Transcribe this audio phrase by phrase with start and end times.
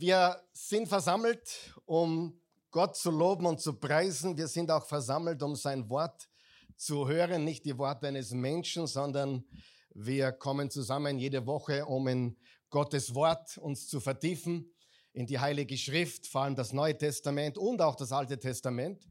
[0.00, 4.36] Wir sind versammelt, um Gott zu loben und zu preisen.
[4.36, 6.28] Wir sind auch versammelt, um sein Wort
[6.76, 9.44] zu hören, nicht die Worte eines Menschen, sondern
[9.92, 12.36] wir kommen zusammen jede Woche, um in
[12.70, 14.72] Gottes Wort uns zu vertiefen,
[15.14, 19.02] in die Heilige Schrift, vor allem das Neue Testament und auch das Alte Testament.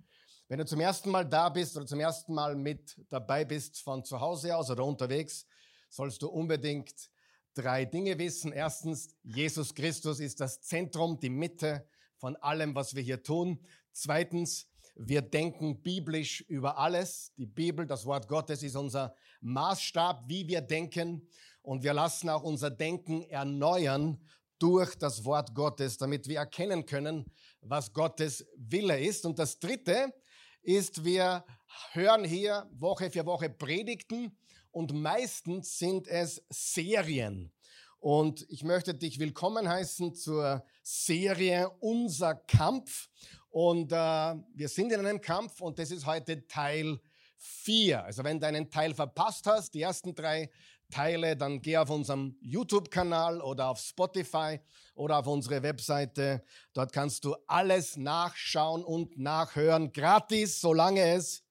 [0.48, 4.06] Wenn du zum ersten Mal da bist oder zum ersten Mal mit dabei bist von
[4.06, 5.46] zu Hause aus oder unterwegs,
[5.90, 7.10] sollst du unbedingt
[7.58, 8.52] drei Dinge wissen.
[8.52, 11.88] Erstens, Jesus Christus ist das Zentrum, die Mitte
[12.18, 13.60] von allem, was wir hier tun.
[13.92, 17.34] Zweitens, wir denken biblisch über alles.
[17.38, 21.28] Die Bibel, das Wort Gottes ist unser Maßstab, wie wir denken.
[21.62, 24.20] Und wir lassen auch unser Denken erneuern
[24.60, 27.26] durch das Wort Gottes, damit wir erkennen können,
[27.62, 29.26] was Gottes Wille ist.
[29.26, 30.14] Und das Dritte
[30.62, 31.44] ist, wir
[31.92, 34.38] hören hier Woche für Woche Predigten
[34.72, 37.52] und meistens sind es Serien.
[38.00, 43.10] Und ich möchte dich willkommen heißen zur Serie Unser Kampf.
[43.50, 47.00] Und äh, wir sind in einem Kampf und das ist heute Teil
[47.38, 48.04] 4.
[48.04, 50.52] Also wenn du einen Teil verpasst hast, die ersten drei
[50.92, 54.60] Teile, dann geh auf unserem YouTube-Kanal oder auf Spotify
[54.94, 56.44] oder auf unsere Webseite.
[56.74, 61.44] Dort kannst du alles nachschauen und nachhören, gratis, solange es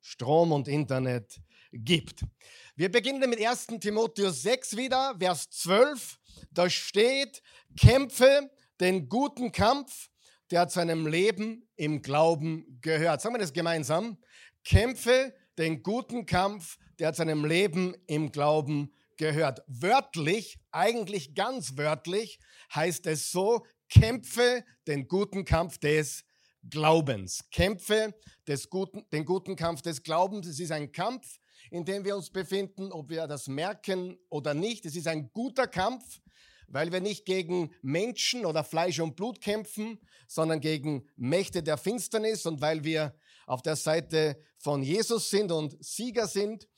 [0.00, 1.40] Strom und Internet
[1.72, 2.24] gibt.
[2.80, 3.66] Wir beginnen mit 1.
[3.78, 6.18] Timotheus 6 wieder, Vers 12.
[6.50, 7.42] Da steht,
[7.78, 8.50] kämpfe
[8.80, 10.08] den guten Kampf,
[10.50, 13.20] der zu einem Leben im Glauben gehört.
[13.20, 14.16] Sagen wir das gemeinsam.
[14.64, 19.60] Kämpfe den guten Kampf, der zu einem Leben im Glauben gehört.
[19.66, 22.38] Wörtlich, eigentlich ganz wörtlich,
[22.74, 26.24] heißt es so, kämpfe den guten Kampf des
[26.62, 27.44] Glaubens.
[27.50, 28.14] Kämpfe
[28.48, 30.46] des guten, den guten Kampf des Glaubens.
[30.46, 31.39] Es ist ein Kampf,
[31.70, 34.84] in dem wir uns befinden, ob wir das merken oder nicht.
[34.84, 36.20] Es ist ein guter Kampf,
[36.66, 42.46] weil wir nicht gegen Menschen oder Fleisch und Blut kämpfen, sondern gegen Mächte der Finsternis
[42.46, 43.14] und weil wir
[43.46, 46.68] auf der Seite von Jesus sind und Sieger sind.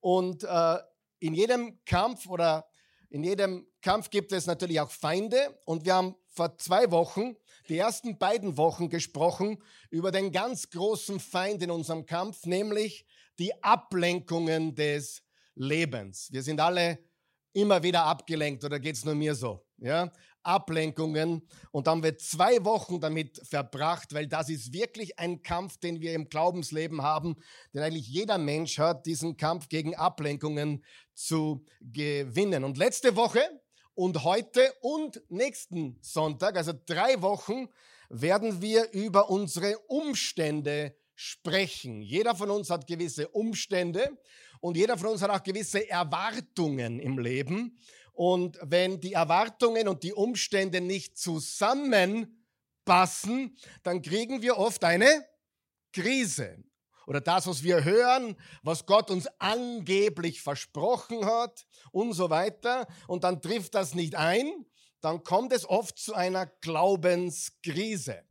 [0.00, 0.78] Und äh,
[1.18, 2.66] in jedem Kampf oder
[3.10, 5.58] in jedem Kampf gibt es natürlich auch Feinde.
[5.66, 7.36] Und wir haben vor zwei Wochen,
[7.68, 13.06] die ersten beiden Wochen gesprochen über den ganz großen Feind in unserem Kampf, nämlich
[13.42, 15.20] die Ablenkungen des
[15.56, 16.28] Lebens.
[16.30, 17.00] Wir sind alle
[17.52, 19.66] immer wieder abgelenkt oder geht es nur mir so?
[19.78, 20.12] Ja?
[20.44, 21.48] Ablenkungen.
[21.72, 26.00] Und dann haben wir zwei Wochen damit verbracht, weil das ist wirklich ein Kampf, den
[26.00, 27.34] wir im Glaubensleben haben,
[27.74, 32.62] den eigentlich jeder Mensch hat, diesen Kampf gegen Ablenkungen zu gewinnen.
[32.62, 33.42] Und letzte Woche
[33.94, 37.66] und heute und nächsten Sonntag, also drei Wochen,
[38.08, 42.02] werden wir über unsere Umstände sprechen.
[42.02, 44.18] Jeder von uns hat gewisse Umstände
[44.60, 47.78] und jeder von uns hat auch gewisse Erwartungen im Leben.
[48.12, 55.26] Und wenn die Erwartungen und die Umstände nicht zusammenpassen, dann kriegen wir oft eine
[55.92, 56.62] Krise.
[57.06, 62.86] Oder das, was wir hören, was Gott uns angeblich versprochen hat und so weiter.
[63.06, 64.66] Und dann trifft das nicht ein,
[65.00, 68.22] dann kommt es oft zu einer Glaubenskrise.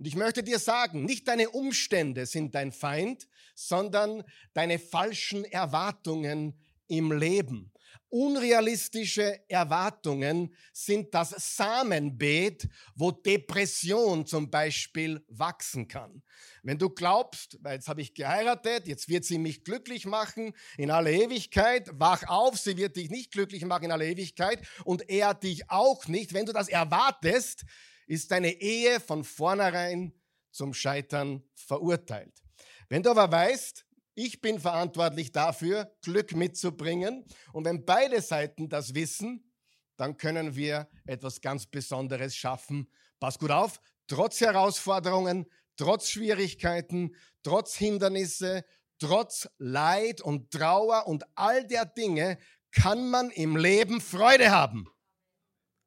[0.00, 4.24] Und ich möchte dir sagen, nicht deine Umstände sind dein Feind, sondern
[4.54, 7.70] deine falschen Erwartungen im Leben.
[8.08, 16.22] Unrealistische Erwartungen sind das Samenbeet, wo Depression zum Beispiel wachsen kann.
[16.62, 21.10] Wenn du glaubst, jetzt habe ich geheiratet, jetzt wird sie mich glücklich machen in aller
[21.10, 25.70] Ewigkeit, wach auf, sie wird dich nicht glücklich machen in aller Ewigkeit und er dich
[25.70, 26.32] auch nicht.
[26.32, 27.66] Wenn du das erwartest,
[28.10, 30.12] ist deine Ehe von vornherein
[30.50, 32.42] zum Scheitern verurteilt.
[32.88, 37.24] Wenn du aber weißt, ich bin verantwortlich dafür, Glück mitzubringen.
[37.52, 39.52] Und wenn beide Seiten das wissen,
[39.96, 42.90] dann können wir etwas ganz Besonderes schaffen.
[43.20, 45.46] Pass gut auf, trotz Herausforderungen,
[45.76, 48.64] trotz Schwierigkeiten, trotz Hindernisse,
[48.98, 52.38] trotz Leid und Trauer und all der Dinge
[52.72, 54.88] kann man im Leben Freude haben.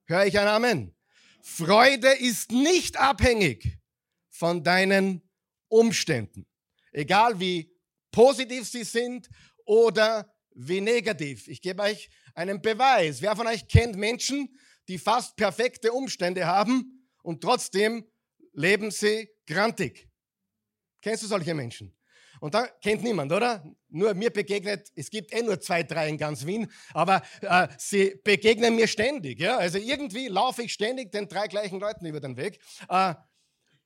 [0.06, 0.93] Hör ich ein Amen?
[1.46, 3.78] Freude ist nicht abhängig
[4.30, 5.22] von deinen
[5.68, 6.48] Umständen.
[6.94, 7.69] Egal wie
[8.12, 9.30] positiv sie sind
[9.66, 11.50] oder wie negativ.
[11.50, 13.22] Ich gebe euch einen Beweis.
[13.22, 14.57] Wer von euch kennt Menschen,
[14.88, 18.07] die fast perfekte Umstände haben und trotzdem
[18.54, 20.10] leben sie grantig?
[21.01, 21.94] Kennst du solche Menschen?
[22.44, 23.63] Und da kennt niemand, oder?
[23.88, 28.19] Nur mir begegnet, es gibt eh nur zwei, drei in ganz Wien, aber äh, sie
[28.22, 29.40] begegnen mir ständig.
[29.40, 29.57] Ja?
[29.60, 32.60] Also irgendwie laufe ich ständig den drei gleichen Leuten über den Weg.
[32.90, 33.16] Äh,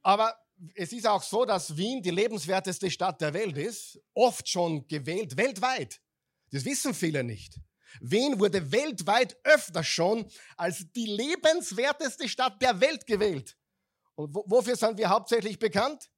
[0.02, 0.36] aber
[0.74, 5.38] es ist auch so, dass Wien die lebenswerteste Stadt der Welt ist, oft schon gewählt,
[5.38, 6.02] weltweit.
[6.50, 7.60] Das wissen viele nicht.
[8.02, 10.26] Wien wurde weltweit öfter schon
[10.56, 13.56] als die lebenswerteste Stadt der Welt gewählt.
[14.16, 16.10] Und wofür sind wir hauptsächlich bekannt?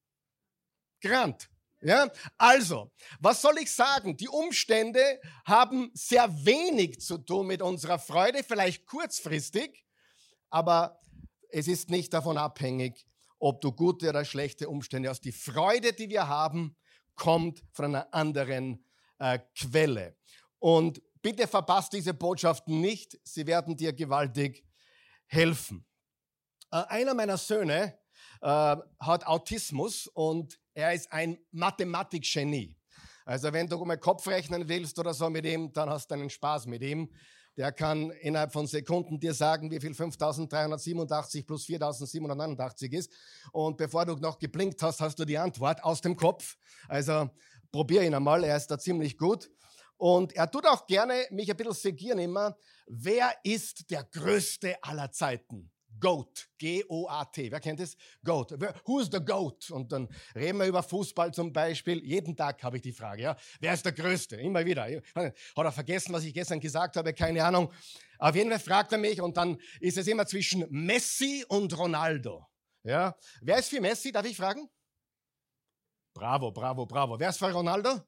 [1.02, 1.50] Grant.
[1.82, 4.18] Ja, also, was soll ich sagen?
[4.18, 9.86] Die Umstände haben sehr wenig zu tun mit unserer Freude, vielleicht kurzfristig,
[10.50, 11.00] aber
[11.50, 13.08] es ist nicht davon abhängig,
[13.40, 15.22] ob du gute oder schlechte Umstände hast.
[15.22, 16.76] Die Freude, die wir haben,
[17.16, 18.84] kommt von einer anderen
[19.20, 20.18] äh, Quelle.
[20.60, 24.66] Und bitte verpasst diese Botschaften nicht, sie werden dir gewaltig
[25.28, 25.86] helfen.
[26.72, 27.98] Äh, einer meiner Söhne
[28.42, 32.76] äh, hat Autismus und er ist ein Mathematikgenie.
[33.26, 36.30] Also wenn du mal Kopf rechnen willst oder so mit ihm, dann hast du einen
[36.30, 37.14] Spaß mit ihm.
[37.58, 43.14] Der kann innerhalb von Sekunden dir sagen, wie viel 5387 plus 4789 ist.
[43.52, 46.58] Und bevor du noch geblinkt hast, hast du die Antwort aus dem Kopf.
[46.88, 47.30] Also
[47.72, 49.52] probier ihn einmal, er ist da ziemlich gut.
[49.98, 52.58] Und er tut auch gerne mich ein bisschen segieren immer.
[52.88, 55.70] Wer ist der Größte aller Zeiten?
[56.00, 57.52] GOAT, G-O-A-T.
[57.52, 57.96] Wer kennt das?
[58.24, 58.52] GOAT.
[58.86, 59.72] Who is the GOAT?
[59.72, 62.04] Und dann reden wir über Fußball zum Beispiel.
[62.04, 63.38] Jeden Tag habe ich die Frage, ja.
[63.60, 64.36] Wer ist der Größte?
[64.38, 64.88] Immer wieder.
[65.16, 67.14] Hat er vergessen, was ich gestern gesagt habe?
[67.14, 67.72] Keine Ahnung.
[68.18, 72.46] Auf jeden Fall fragt er mich und dann ist es immer zwischen Messi und Ronaldo.
[72.84, 73.16] Ja.
[73.42, 74.12] Wer ist für Messi?
[74.12, 74.70] Darf ich fragen?
[76.14, 77.20] Bravo, bravo, bravo.
[77.20, 78.02] Wer ist für Ronaldo?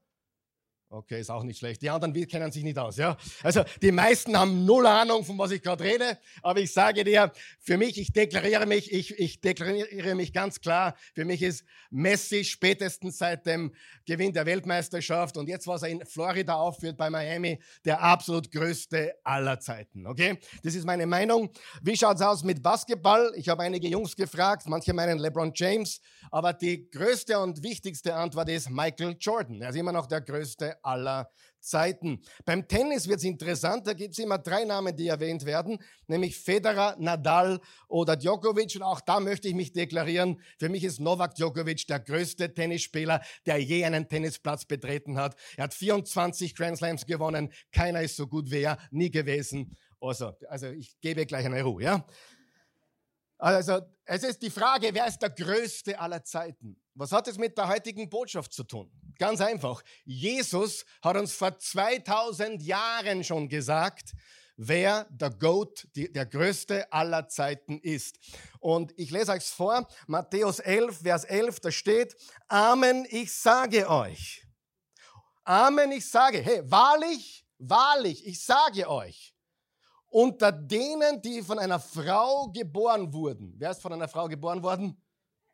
[0.93, 1.81] Okay, ist auch nicht schlecht.
[1.81, 3.15] Die anderen kennen sich nicht aus, ja.
[3.43, 6.17] Also die meisten haben null Ahnung, von was ich gerade rede.
[6.41, 10.95] Aber ich sage dir, für mich, ich deklariere mich, ich, ich deklariere mich ganz klar.
[11.15, 13.73] Für mich ist Messi spätestens seit dem
[14.05, 19.13] Gewinn der Weltmeisterschaft und jetzt, was er in Florida aufführt bei Miami, der absolut größte
[19.23, 20.05] aller Zeiten.
[20.05, 21.51] Okay, das ist meine Meinung.
[21.81, 23.31] Wie schaut's aus mit Basketball?
[23.35, 24.67] Ich habe einige Jungs gefragt.
[24.67, 26.01] Manche meinen LeBron James,
[26.31, 29.61] aber die größte und wichtigste Antwort ist Michael Jordan.
[29.61, 32.21] Er ist immer noch der größte aller Zeiten.
[32.43, 36.37] Beim Tennis wird es interessant, da gibt es immer drei Namen, die erwähnt werden, nämlich
[36.37, 38.75] Federer, Nadal oder Djokovic.
[38.75, 43.21] Und auch da möchte ich mich deklarieren, für mich ist Novak Djokovic der größte Tennisspieler,
[43.45, 45.35] der je einen Tennisplatz betreten hat.
[45.55, 49.77] Er hat 24 Grand Slams gewonnen, keiner ist so gut wie er, nie gewesen.
[49.99, 52.05] Also, also ich gebe gleich eine Ruhe, ja.
[53.37, 56.80] Also, es ist die Frage, wer ist der Größte aller Zeiten?
[56.93, 58.91] Was hat es mit der heutigen Botschaft zu tun?
[59.17, 59.81] Ganz einfach.
[60.03, 64.13] Jesus hat uns vor 2000 Jahren schon gesagt,
[64.57, 68.19] wer der Goat, die, der größte aller Zeiten ist.
[68.59, 72.15] Und ich lese euch vor, Matthäus 11, Vers 11, da steht,
[72.47, 74.45] Amen, ich sage euch.
[75.43, 79.35] Amen, ich sage, hey, wahrlich, wahrlich, ich sage euch,
[80.07, 83.55] unter denen, die von einer Frau geboren wurden.
[83.57, 85.01] Wer ist von einer Frau geboren worden?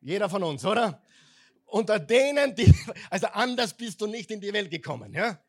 [0.01, 1.01] Jeder von uns, oder?
[1.67, 2.73] Unter denen, die,
[3.09, 5.39] also anders bist du nicht in die Welt gekommen, ja?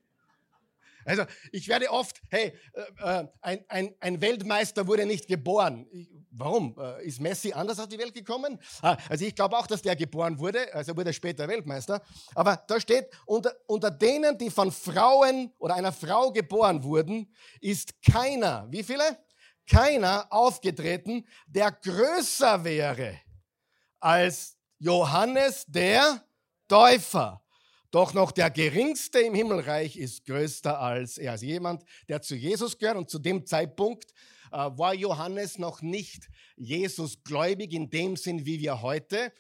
[1.04, 5.86] Also ich werde oft, hey, äh, äh ein, ein, ein Weltmeister wurde nicht geboren.
[5.90, 6.76] Ich, warum?
[6.78, 8.60] Äh, ist Messi anders auf die Welt gekommen?
[8.82, 12.02] Ah, also ich glaube auch, dass der geboren wurde, also wurde später Weltmeister.
[12.34, 17.32] Aber da steht, unter, unter denen, die von Frauen oder einer Frau geboren wurden,
[17.62, 19.18] ist keiner, wie viele?
[19.66, 23.18] Keiner aufgetreten, der größer wäre
[24.00, 26.24] als Johannes der
[26.68, 27.42] Täufer.
[27.90, 31.32] Doch noch der Geringste im Himmelreich ist größer als er.
[31.32, 32.98] Also jemand, der zu Jesus gehört.
[32.98, 34.12] Und zu dem Zeitpunkt
[34.52, 39.32] äh, war Johannes noch nicht Jesus gläubig in dem Sinn, wie wir heute.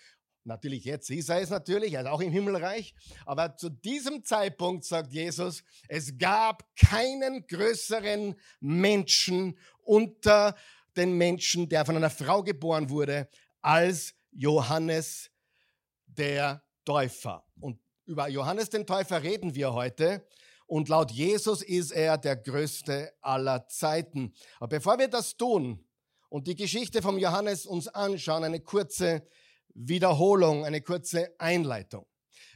[0.44, 2.94] Natürlich, jetzt ist er es natürlich, ist auch im Himmelreich.
[3.26, 10.56] Aber zu diesem Zeitpunkt sagt Jesus, es gab keinen größeren Menschen unter
[10.96, 13.28] den Menschen, der von einer Frau geboren wurde,
[13.60, 15.32] als Johannes
[16.06, 17.44] der Täufer.
[17.60, 20.24] Und über Johannes den Täufer reden wir heute.
[20.66, 24.32] Und laut Jesus ist er der größte aller Zeiten.
[24.60, 25.84] Aber bevor wir das tun
[26.28, 29.26] und die Geschichte vom Johannes uns anschauen, eine kurze
[29.74, 32.06] Wiederholung, eine kurze Einleitung.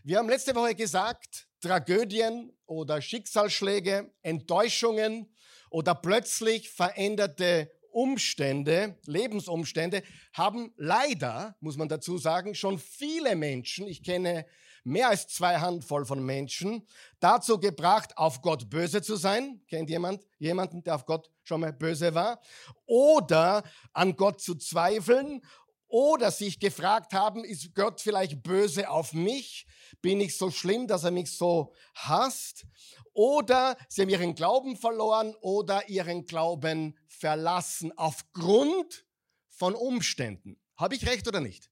[0.04, 5.34] Wir haben letzte Woche gesagt, Tragödien oder Schicksalsschläge, Enttäuschungen
[5.68, 14.02] oder plötzlich veränderte Umstände, Lebensumstände haben leider, muss man dazu sagen, schon viele Menschen, ich
[14.02, 14.46] kenne
[14.84, 16.86] mehr als zwei Handvoll von Menschen
[17.20, 19.60] dazu gebracht, auf Gott böse zu sein.
[19.68, 22.40] Kennt jemand jemanden, der auf Gott schon mal böse war?
[22.86, 25.42] Oder an Gott zu zweifeln
[25.88, 29.66] oder sich gefragt haben, ist Gott vielleicht böse auf mich?
[30.00, 32.64] Bin ich so schlimm, dass er mich so hasst?
[33.12, 39.04] Oder sie haben ihren Glauben verloren oder ihren Glauben verlassen aufgrund
[39.48, 40.58] von Umständen.
[40.76, 41.70] Habe ich recht oder nicht?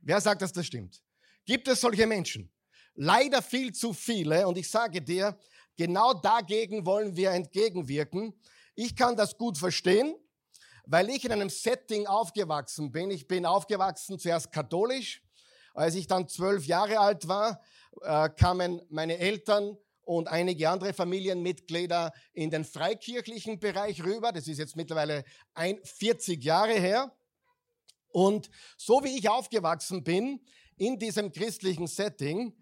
[0.00, 1.02] Wer sagt, dass das stimmt?
[1.46, 2.50] Gibt es solche Menschen?
[2.94, 4.46] Leider viel zu viele.
[4.46, 5.38] Und ich sage dir,
[5.76, 8.34] genau dagegen wollen wir entgegenwirken.
[8.74, 10.14] Ich kann das gut verstehen,
[10.84, 13.10] weil ich in einem Setting aufgewachsen bin.
[13.10, 15.22] Ich bin aufgewachsen zuerst katholisch.
[15.72, 17.60] Als ich dann zwölf Jahre alt war,
[18.02, 24.32] äh, kamen meine Eltern und einige andere Familienmitglieder in den freikirchlichen Bereich rüber.
[24.32, 27.16] Das ist jetzt mittlerweile ein, 40 Jahre her.
[28.08, 30.40] Und so wie ich aufgewachsen bin
[30.76, 32.54] in diesem christlichen Setting,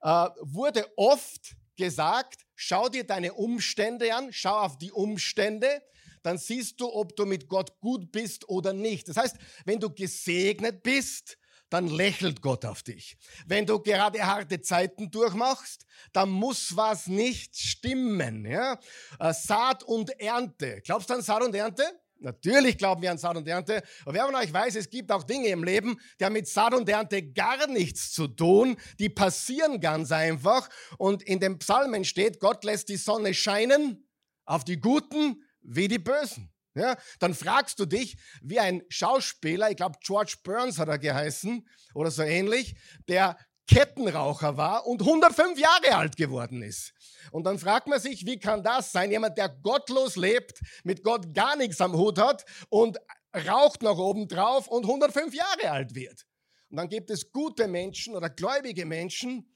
[0.00, 5.82] äh, wurde oft gesagt, schau dir deine Umstände an, schau auf die Umstände,
[6.22, 9.08] dann siehst du, ob du mit Gott gut bist oder nicht.
[9.08, 9.36] Das heißt,
[9.66, 11.36] wenn du gesegnet bist,
[11.74, 13.16] dann lächelt Gott auf dich.
[13.46, 18.46] Wenn du gerade harte Zeiten durchmachst, dann muss was nicht stimmen.
[18.46, 18.78] Ja?
[19.18, 20.80] Äh, Saat und Ernte.
[20.84, 21.82] Glaubst du an Saat und Ernte?
[22.20, 23.82] Natürlich glauben wir an Saat und Ernte.
[24.04, 26.74] Aber wer von euch weiß, es gibt auch Dinge im Leben, die haben mit Saat
[26.74, 28.76] und Ernte gar nichts zu tun.
[29.00, 30.70] Die passieren ganz einfach.
[30.96, 34.08] Und in den Psalmen steht, Gott lässt die Sonne scheinen
[34.44, 36.53] auf die Guten wie die Bösen.
[36.74, 41.66] Ja, dann fragst du dich, wie ein Schauspieler, ich glaube George Burns hat er geheißen
[41.94, 42.74] oder so ähnlich,
[43.08, 46.92] der Kettenraucher war und 105 Jahre alt geworden ist.
[47.30, 49.10] Und dann fragt man sich, wie kann das sein?
[49.10, 52.98] Jemand, der gottlos lebt, mit Gott gar nichts am Hut hat und
[53.46, 56.26] raucht noch oben drauf und 105 Jahre alt wird.
[56.68, 59.48] Und dann gibt es gute Menschen oder gläubige Menschen,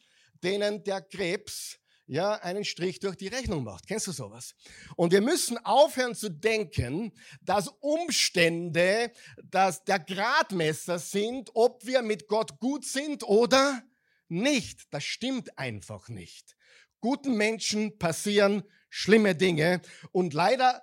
[0.43, 1.79] denen der Krebs
[2.09, 3.87] ja, einen Strich durch die Rechnung macht.
[3.87, 4.55] Kennst du sowas?
[4.97, 7.13] Und wir müssen aufhören zu denken,
[7.43, 9.13] dass Umstände,
[9.45, 13.83] dass der Gradmesser sind, ob wir mit Gott gut sind oder
[14.29, 14.87] nicht.
[14.91, 16.57] Das stimmt einfach nicht.
[17.01, 20.83] Guten Menschen passieren schlimme Dinge und leider,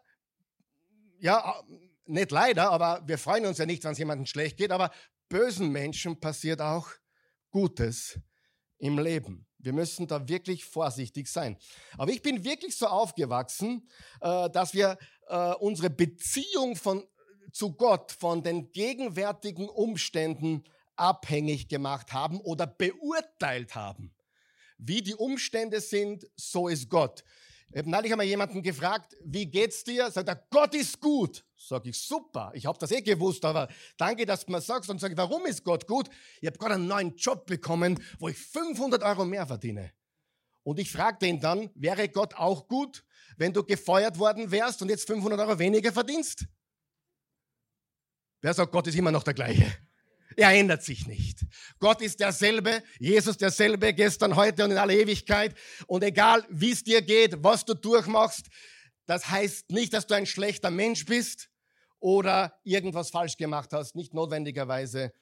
[1.19, 1.63] ja,
[2.05, 4.91] nicht leider, aber wir freuen uns ja nicht, wenn es jemandem schlecht geht, aber
[5.27, 6.87] bösen Menschen passiert auch
[7.49, 8.19] Gutes
[8.77, 9.47] im Leben.
[9.65, 11.57] Wir müssen da wirklich vorsichtig sein.
[11.97, 13.89] Aber ich bin wirklich so aufgewachsen,
[14.21, 17.03] äh, dass wir äh, unsere Beziehung von,
[17.51, 20.63] zu Gott von den gegenwärtigen Umständen
[20.95, 24.13] abhängig gemacht haben oder beurteilt haben.
[24.77, 27.23] Wie die Umstände sind, so ist Gott.
[27.71, 30.09] Ich habe neulich einmal jemanden gefragt, wie geht's dir?
[30.09, 31.43] Sagt er, Gott ist gut.
[31.57, 32.51] Sag ich, super.
[32.53, 33.67] Ich habe das eh gewusst, aber
[33.97, 34.89] danke, dass du mir sagst.
[34.89, 36.09] Und sage, warum ist Gott gut?
[36.41, 39.91] Ich habe gerade einen neuen Job bekommen, wo ich 500 Euro mehr verdiene.
[40.63, 43.03] Und ich fragte ihn dann, wäre Gott auch gut,
[43.37, 46.45] wenn du gefeuert worden wärst und jetzt 500 Euro weniger verdienst?
[48.41, 49.65] Wer sagt, Gott ist immer noch der gleiche?
[50.35, 51.45] Er ändert sich nicht.
[51.79, 55.55] Gott ist derselbe, Jesus derselbe, gestern, heute und in aller Ewigkeit.
[55.87, 58.47] Und egal, wie es dir geht, was du durchmachst,
[59.05, 61.49] das heißt nicht, dass du ein schlechter Mensch bist
[61.99, 63.95] oder irgendwas falsch gemacht hast.
[63.95, 65.13] Nicht notwendigerweise.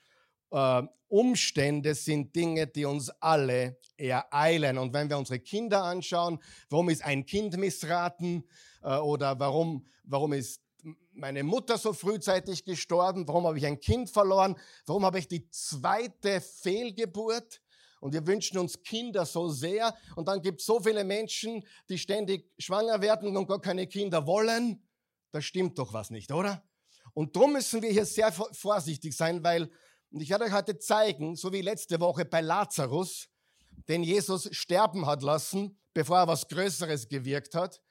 [0.51, 4.79] Äh, Umstände sind Dinge, die uns alle ereilen.
[4.79, 8.43] Und wenn wir unsere Kinder anschauen, warum ist ein Kind missraten
[8.81, 10.62] äh, oder warum, warum ist
[11.15, 13.27] meine Mutter so frühzeitig gestorben?
[13.27, 14.57] Warum habe ich ein Kind verloren?
[14.85, 17.61] Warum habe ich die zweite Fehlgeburt?
[17.99, 19.95] Und wir wünschen uns Kinder so sehr.
[20.15, 24.27] Und dann gibt es so viele Menschen, die ständig schwanger werden und gar keine Kinder
[24.27, 24.83] wollen.
[25.31, 26.63] Da stimmt doch was nicht, oder?
[27.13, 29.71] Und darum müssen wir hier sehr vorsichtig sein, weil,
[30.11, 33.29] und ich werde euch heute zeigen, so wie letzte Woche bei Lazarus,
[33.87, 37.81] den Jesus sterben hat lassen, bevor er was Größeres gewirkt hat,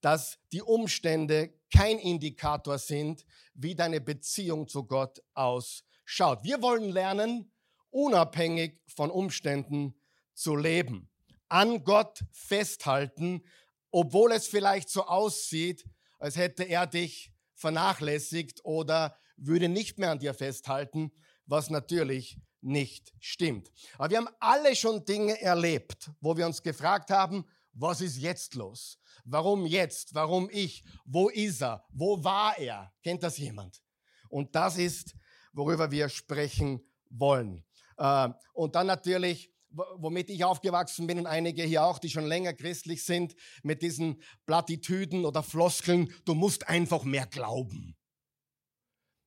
[0.00, 3.24] dass die Umstände kein Indikator sind,
[3.54, 6.44] wie deine Beziehung zu Gott ausschaut.
[6.44, 7.52] Wir wollen lernen,
[7.90, 9.94] unabhängig von Umständen
[10.34, 11.10] zu leben,
[11.48, 13.42] an Gott festhalten,
[13.90, 15.84] obwohl es vielleicht so aussieht,
[16.18, 21.12] als hätte er dich vernachlässigt oder würde nicht mehr an dir festhalten,
[21.46, 23.70] was natürlich nicht stimmt.
[23.96, 28.54] Aber wir haben alle schon Dinge erlebt, wo wir uns gefragt haben, was ist jetzt
[28.54, 28.98] los?
[29.30, 30.14] Warum jetzt?
[30.14, 30.84] Warum ich?
[31.04, 31.84] Wo ist er?
[31.90, 32.92] Wo war er?
[33.02, 33.82] Kennt das jemand?
[34.30, 35.14] Und das ist,
[35.52, 36.80] worüber wir sprechen
[37.10, 37.64] wollen.
[37.98, 42.54] Äh, und dann natürlich, womit ich aufgewachsen bin und einige hier auch, die schon länger
[42.54, 47.96] christlich sind, mit diesen Plattitüden oder Floskeln, du musst einfach mehr glauben.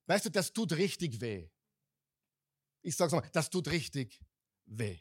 [0.08, 1.50] Weißt du, das tut richtig weh.
[2.82, 4.20] Ich sage es mal, das tut richtig
[4.66, 5.00] weh.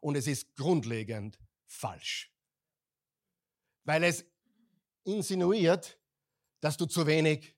[0.00, 2.32] Und es ist grundlegend falsch.
[3.84, 4.24] Weil es
[5.04, 5.98] insinuiert,
[6.60, 7.56] dass du zu wenig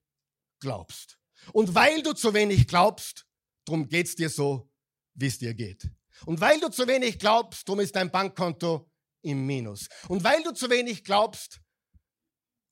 [0.61, 1.19] glaubst.
[1.53, 3.27] Und weil du zu wenig glaubst,
[3.65, 4.71] drum geht's dir so,
[5.15, 5.91] wie es dir geht.
[6.27, 8.91] Und weil du zu wenig glaubst, drum ist dein Bankkonto
[9.23, 9.89] im Minus.
[10.09, 11.61] Und weil du zu wenig glaubst,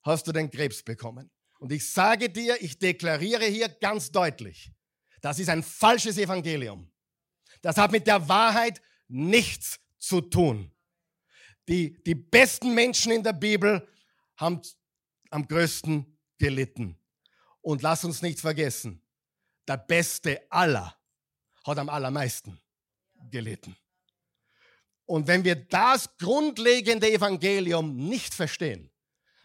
[0.03, 1.31] hast du den Krebs bekommen.
[1.59, 4.71] Und ich sage dir, ich deklariere hier ganz deutlich,
[5.21, 6.91] das ist ein falsches Evangelium.
[7.61, 10.73] Das hat mit der Wahrheit nichts zu tun.
[11.69, 13.87] die, die besten Menschen in der Bibel
[14.43, 14.61] haben
[15.29, 16.97] am größten gelitten.
[17.61, 19.01] Und lass uns nicht vergessen,
[19.67, 20.95] der Beste aller
[21.65, 22.59] hat am allermeisten
[23.31, 23.75] gelitten.
[25.05, 28.91] Und wenn wir das grundlegende Evangelium nicht verstehen,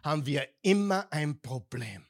[0.02, 2.06] haben wir immer ein Problem.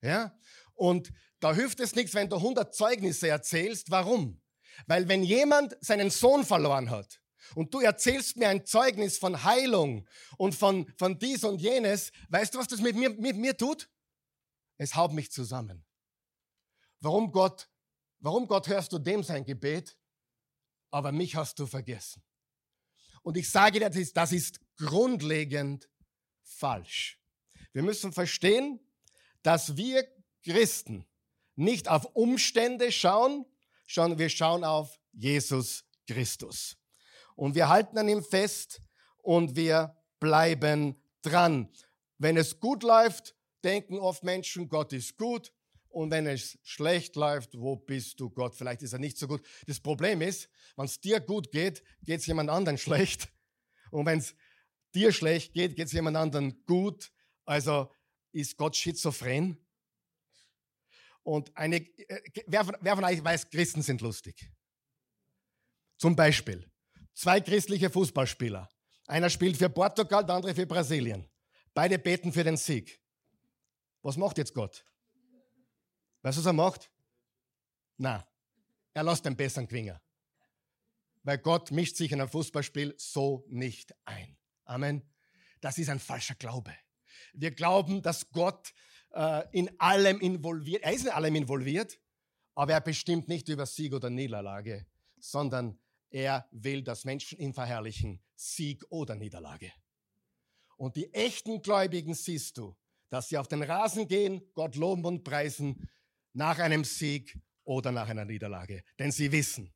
[0.00, 0.36] Ja?
[0.74, 3.90] Und da hilft es nichts, wenn du 100 Zeugnisse erzählst.
[3.90, 4.40] Warum?
[4.86, 7.20] Weil wenn jemand seinen Sohn verloren hat
[7.54, 12.54] und du erzählst mir ein Zeugnis von Heilung und von, von dies und jenes, weißt
[12.54, 13.88] du, was das mit mir, mit mir tut?
[14.78, 15.84] Es haut mich zusammen.
[17.00, 17.68] Warum Gott,
[18.18, 19.96] warum Gott hörst du dem sein Gebet,
[20.90, 22.22] aber mich hast du vergessen?
[23.22, 25.88] Und ich sage dir, das ist, das ist grundlegend
[26.42, 27.20] falsch.
[27.72, 28.80] Wir müssen verstehen,
[29.42, 30.06] dass wir
[30.44, 31.06] Christen
[31.56, 33.44] nicht auf Umstände schauen,
[33.86, 36.76] sondern wir schauen auf Jesus Christus.
[37.36, 38.82] Und wir halten an ihm fest
[39.18, 41.68] und wir bleiben dran.
[42.18, 45.52] Wenn es gut läuft, denken oft Menschen, Gott ist gut.
[45.88, 48.54] Und wenn es schlecht läuft, wo bist du Gott?
[48.54, 49.42] Vielleicht ist er nicht so gut.
[49.66, 53.28] Das Problem ist, wenn es dir gut geht, geht es jemand anderen schlecht.
[53.90, 54.34] Und wenn es
[54.94, 57.12] dir schlecht geht, geht es jemand anderen gut.
[57.44, 57.90] Also
[58.32, 59.58] ist Gott schizophren?
[61.22, 64.50] Und eine, äh, wer, wer von euch weiß, Christen sind lustig?
[65.98, 66.70] Zum Beispiel
[67.16, 68.70] zwei christliche Fußballspieler.
[69.06, 71.28] Einer spielt für Portugal, der andere für Brasilien.
[71.74, 73.00] Beide beten für den Sieg.
[74.02, 74.84] Was macht jetzt Gott?
[76.22, 76.90] Weißt du, was er macht?
[77.96, 78.26] Na,
[78.94, 80.00] er lässt den besseren Quinger.
[81.22, 84.36] Weil Gott mischt sich in ein Fußballspiel so nicht ein.
[84.64, 85.02] Amen.
[85.60, 86.72] Das ist ein falscher Glaube.
[87.32, 88.72] Wir glauben, dass Gott
[89.12, 90.82] äh, in allem involviert.
[90.82, 91.98] Er ist in allem involviert,
[92.54, 94.86] aber er bestimmt nicht über Sieg oder Niederlage,
[95.18, 95.78] sondern
[96.10, 99.72] er will, dass Menschen ihn verherrlichen, Sieg oder Niederlage.
[100.76, 102.76] Und die echten Gläubigen siehst du,
[103.08, 105.88] dass sie auf den Rasen gehen, Gott loben und preisen,
[106.32, 108.82] nach einem Sieg oder nach einer Niederlage.
[108.98, 109.72] Denn sie wissen,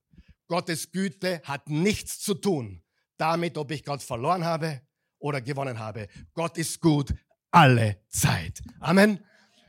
[0.47, 2.83] Gottes Güte hat nichts zu tun
[3.17, 4.81] damit, ob ich Gott verloren habe
[5.19, 6.09] oder gewonnen habe.
[6.35, 7.15] Gott ist gut
[7.51, 8.63] alle Zeit.
[8.81, 9.25] Amen.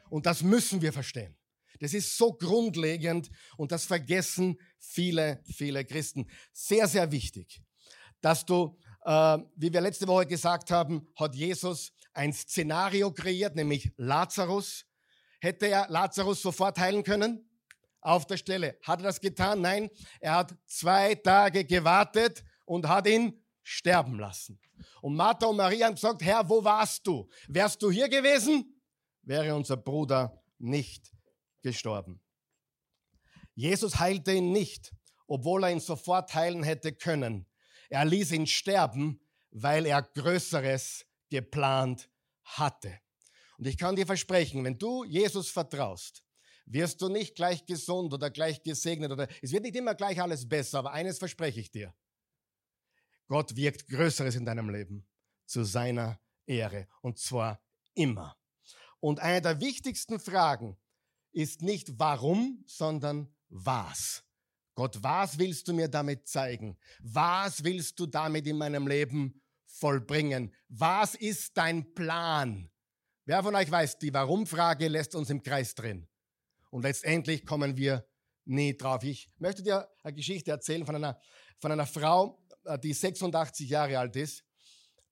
[0.09, 1.35] Und das müssen wir verstehen.
[1.81, 6.29] Das ist so grundlegend und das vergessen viele, viele Christen.
[6.53, 7.63] Sehr, sehr wichtig,
[8.21, 13.91] dass du, äh, wie wir letzte Woche gesagt haben, hat Jesus ein Szenario kreiert, nämlich
[13.97, 14.85] Lazarus.
[15.39, 17.49] Hätte er Lazarus sofort heilen können?
[17.99, 18.77] Auf der Stelle.
[18.83, 19.61] Hat er das getan?
[19.61, 19.89] Nein.
[20.19, 24.59] Er hat zwei Tage gewartet und hat ihn sterben lassen.
[25.01, 27.27] Und Martha und Maria haben gesagt, Herr, wo warst du?
[27.47, 28.79] Wärst du hier gewesen,
[29.23, 31.11] wäre unser Bruder nicht
[31.61, 32.21] gestorben.
[33.53, 34.93] Jesus heilte ihn nicht,
[35.27, 37.45] obwohl er ihn sofort heilen hätte können.
[37.89, 39.21] Er ließ ihn sterben,
[39.51, 42.09] weil er Größeres geplant
[42.43, 42.99] hatte.
[43.57, 46.23] Und ich kann dir versprechen, wenn du Jesus vertraust,
[46.65, 50.47] wirst du nicht gleich gesund oder gleich gesegnet oder es wird nicht immer gleich alles
[50.47, 51.93] besser, aber eines verspreche ich dir.
[53.27, 55.07] Gott wirkt Größeres in deinem Leben
[55.45, 57.61] zu seiner Ehre und zwar
[57.93, 58.37] immer.
[58.99, 60.77] Und eine der wichtigsten Fragen
[61.31, 64.23] ist nicht warum, sondern was.
[64.75, 66.77] Gott, was willst du mir damit zeigen?
[67.01, 70.53] Was willst du damit in meinem Leben vollbringen?
[70.69, 72.69] Was ist dein Plan?
[73.25, 76.07] Wer von euch weiß, die Warum-Frage lässt uns im Kreis drin.
[76.69, 78.07] Und letztendlich kommen wir
[78.45, 79.03] nie drauf.
[79.03, 81.19] Ich möchte dir eine Geschichte erzählen von einer,
[81.59, 84.43] von einer Frau, äh, die 86 Jahre alt ist,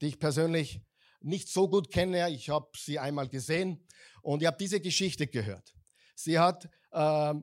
[0.01, 0.81] die ich persönlich
[1.21, 2.29] nicht so gut kenne.
[2.31, 3.85] Ich habe sie einmal gesehen
[4.21, 5.75] und ich habe diese Geschichte gehört.
[6.21, 7.33] Sie hat äh,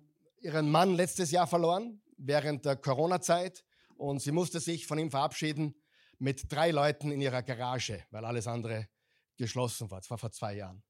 [0.41, 3.65] ihren Mann letztes Jahr verloren während der Corona-Zeit
[3.97, 5.75] und sie musste sich von ihm verabschieden
[6.19, 8.87] mit drei Leuten in ihrer Garage, weil alles andere
[9.39, 10.01] geschlossen war.
[10.01, 10.83] Das war vor zwei Jahren.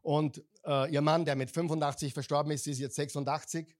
[0.00, 3.72] Und äh, ihr Mann, der mit 85 verstorben ist, ist jetzt 86.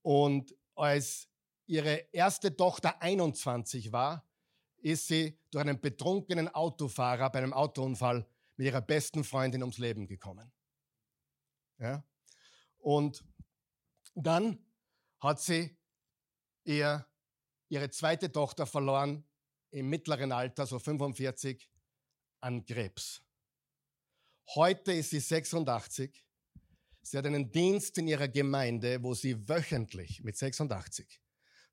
[0.00, 1.28] Und als
[1.66, 4.26] ihre erste Tochter 21 war,
[4.78, 10.06] ist sie durch einen betrunkenen Autofahrer bei einem Autounfall mit ihrer besten Freundin ums Leben
[10.06, 10.50] gekommen.
[11.78, 12.02] Ja?
[12.86, 13.24] Und
[14.14, 14.64] dann
[15.18, 15.76] hat sie
[16.62, 17.04] ihr,
[17.68, 19.24] ihre zweite Tochter verloren
[19.72, 21.68] im mittleren Alter, so 45,
[22.40, 23.24] an Krebs.
[24.54, 26.24] Heute ist sie 86.
[27.02, 31.20] Sie hat einen Dienst in ihrer Gemeinde, wo sie wöchentlich mit 86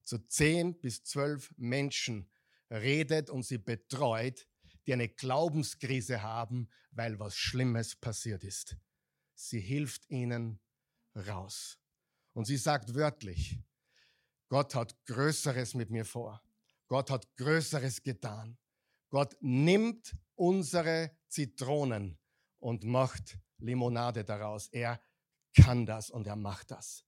[0.02, 2.28] zu 10 bis 12 Menschen
[2.71, 4.47] redet und sie betreut,
[4.88, 8.78] die eine Glaubenskrise haben, weil was Schlimmes passiert ist.
[9.36, 10.60] Sie hilft ihnen
[11.15, 11.80] raus.
[12.34, 13.60] Und sie sagt wörtlich,
[14.49, 16.41] Gott hat Größeres mit mir vor.
[16.88, 18.58] Gott hat Größeres getan.
[19.10, 22.17] Gott nimmt unsere Zitronen
[22.60, 24.67] und macht Limonade daraus.
[24.69, 24.99] Er
[25.56, 27.06] kann das und er macht das.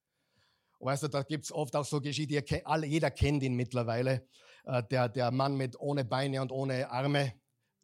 [0.79, 2.43] Weißt du, da gibt es oft auch so Geschichten,
[2.83, 4.27] jeder kennt ihn mittlerweile.
[4.65, 7.33] Äh, der, der Mann mit ohne Beine und ohne Arme,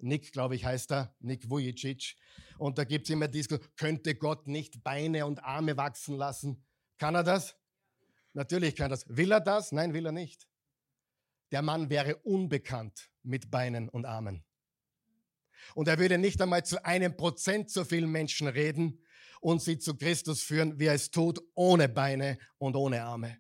[0.03, 2.15] Nick, glaube ich, heißt er, Nick Vujicic.
[2.57, 6.63] Und da gibt es immer dieses, könnte Gott nicht Beine und Arme wachsen lassen?
[6.97, 7.55] Kann er das?
[8.33, 9.05] Natürlich kann er das.
[9.07, 9.71] Will er das?
[9.71, 10.47] Nein, will er nicht.
[11.51, 14.43] Der Mann wäre unbekannt mit Beinen und Armen.
[15.75, 19.03] Und er würde nicht einmal zu einem Prozent so vielen Menschen reden
[19.41, 23.37] und sie zu Christus führen, wie er es tut, ohne Beine und ohne Arme.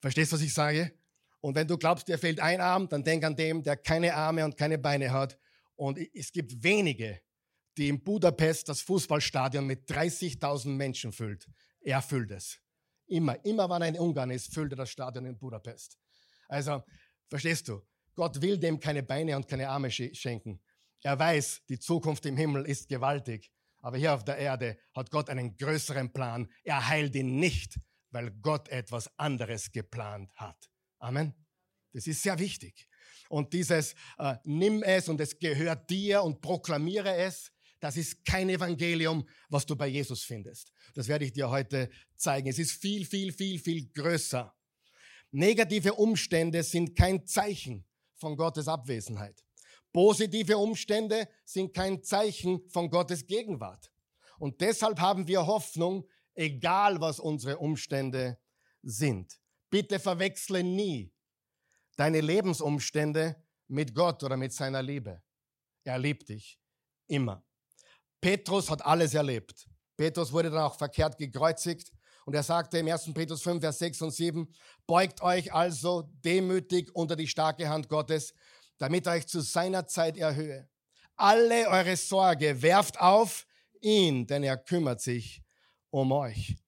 [0.00, 0.92] Verstehst du, was ich sage?
[1.42, 4.44] Und wenn du glaubst, dir fehlt ein Arm, dann denk an dem, der keine Arme
[4.44, 5.36] und keine Beine hat.
[5.74, 7.20] Und es gibt wenige,
[7.76, 11.48] die in Budapest das Fußballstadion mit 30.000 Menschen füllt.
[11.80, 12.60] Er füllt es.
[13.06, 15.98] Immer, immer wann er in Ungarn ist, füllt er das Stadion in Budapest.
[16.48, 16.84] Also,
[17.28, 17.82] verstehst du?
[18.14, 20.62] Gott will dem keine Beine und keine Arme schenken.
[21.02, 23.50] Er weiß, die Zukunft im Himmel ist gewaltig.
[23.80, 26.48] Aber hier auf der Erde hat Gott einen größeren Plan.
[26.62, 30.70] Er heilt ihn nicht, weil Gott etwas anderes geplant hat.
[31.02, 31.34] Amen.
[31.92, 32.88] Das ist sehr wichtig.
[33.28, 38.48] Und dieses äh, Nimm es und es gehört dir und proklamiere es, das ist kein
[38.48, 40.72] Evangelium, was du bei Jesus findest.
[40.94, 42.48] Das werde ich dir heute zeigen.
[42.48, 44.54] Es ist viel, viel, viel, viel größer.
[45.32, 47.84] Negative Umstände sind kein Zeichen
[48.14, 49.44] von Gottes Abwesenheit.
[49.92, 53.90] Positive Umstände sind kein Zeichen von Gottes Gegenwart.
[54.38, 58.38] Und deshalb haben wir Hoffnung, egal was unsere Umstände
[58.82, 59.41] sind.
[59.72, 61.10] Bitte verwechsle nie
[61.96, 65.22] deine Lebensumstände mit Gott oder mit seiner Liebe.
[65.82, 66.60] Er liebt dich
[67.06, 67.42] immer.
[68.20, 69.66] Petrus hat alles erlebt.
[69.96, 71.90] Petrus wurde dann auch verkehrt gekreuzigt
[72.26, 73.14] und er sagte im 1.
[73.14, 74.54] Petrus 5, Vers 6 und 7,
[74.86, 78.34] beugt euch also demütig unter die starke Hand Gottes,
[78.76, 80.68] damit er euch zu seiner Zeit erhöhe.
[81.16, 83.46] Alle eure Sorge werft auf
[83.80, 85.42] ihn, denn er kümmert sich
[85.88, 86.58] um euch.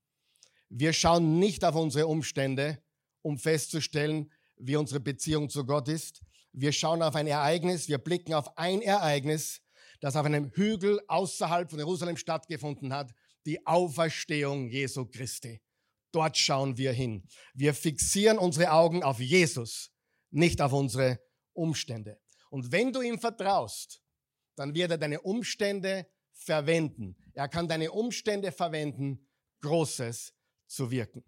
[0.70, 2.82] Wir schauen nicht auf unsere Umstände,
[3.24, 6.22] um festzustellen, wie unsere Beziehung zu Gott ist.
[6.52, 9.62] Wir schauen auf ein Ereignis, wir blicken auf ein Ereignis,
[10.00, 13.12] das auf einem Hügel außerhalb von Jerusalem stattgefunden hat,
[13.46, 15.62] die Auferstehung Jesu Christi.
[16.12, 17.26] Dort schauen wir hin.
[17.54, 19.90] Wir fixieren unsere Augen auf Jesus,
[20.30, 21.18] nicht auf unsere
[21.54, 22.20] Umstände.
[22.50, 24.02] Und wenn du ihm vertraust,
[24.54, 27.16] dann wird er deine Umstände verwenden.
[27.32, 29.26] Er kann deine Umstände verwenden,
[29.62, 30.34] Großes
[30.66, 31.24] zu wirken.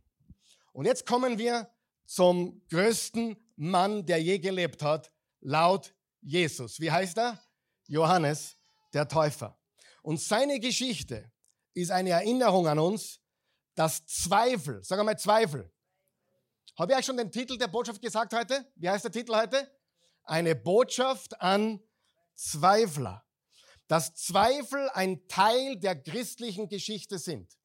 [0.72, 1.70] Und jetzt kommen wir
[2.06, 6.80] zum größten Mann, der je gelebt hat, laut Jesus.
[6.80, 7.42] Wie heißt er?
[7.86, 8.56] Johannes
[8.92, 9.58] der Täufer.
[10.02, 11.30] Und seine Geschichte
[11.74, 13.20] ist eine Erinnerung an uns,
[13.74, 15.70] dass Zweifel, sag mal Zweifel.
[16.78, 18.70] Habe ich euch schon den Titel der Botschaft gesagt heute?
[18.76, 19.70] Wie heißt der Titel heute?
[20.24, 21.80] Eine Botschaft an
[22.34, 23.24] Zweifler.
[23.88, 27.56] Dass Zweifel ein Teil der christlichen Geschichte sind.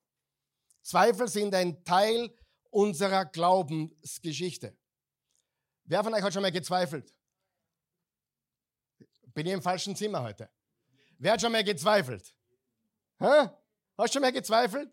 [0.82, 2.34] Zweifel sind ein Teil
[2.72, 4.76] unserer Glaubensgeschichte.
[5.84, 7.14] Wer von euch hat schon mal gezweifelt?
[9.34, 10.50] Bin ich im falschen Zimmer heute?
[11.20, 12.34] Wer hat schon mal gezweifelt?
[13.20, 13.50] Hä?
[13.98, 14.90] Hast du schon mal gezweifelt?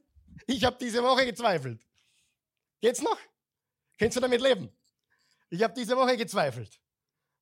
[0.47, 1.85] Ich habe diese Woche gezweifelt.
[2.81, 3.19] Geht's noch?
[3.99, 4.71] Kannst du damit leben?
[5.51, 6.81] Ich habe diese Woche gezweifelt.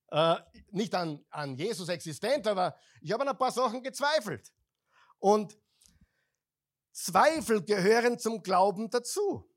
[0.09, 0.37] Äh,
[0.71, 4.53] nicht an, an Jesus existent, aber ich habe an ein paar Sachen gezweifelt.
[5.19, 5.57] Und
[6.91, 9.47] Zweifel gehören zum Glauben dazu.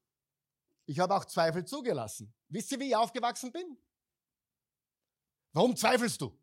[0.90, 2.34] Ich habe auch Zweifel zugelassen.
[2.48, 3.78] Wisst ihr, wie ich aufgewachsen bin?
[5.52, 6.36] Warum zweifelst du?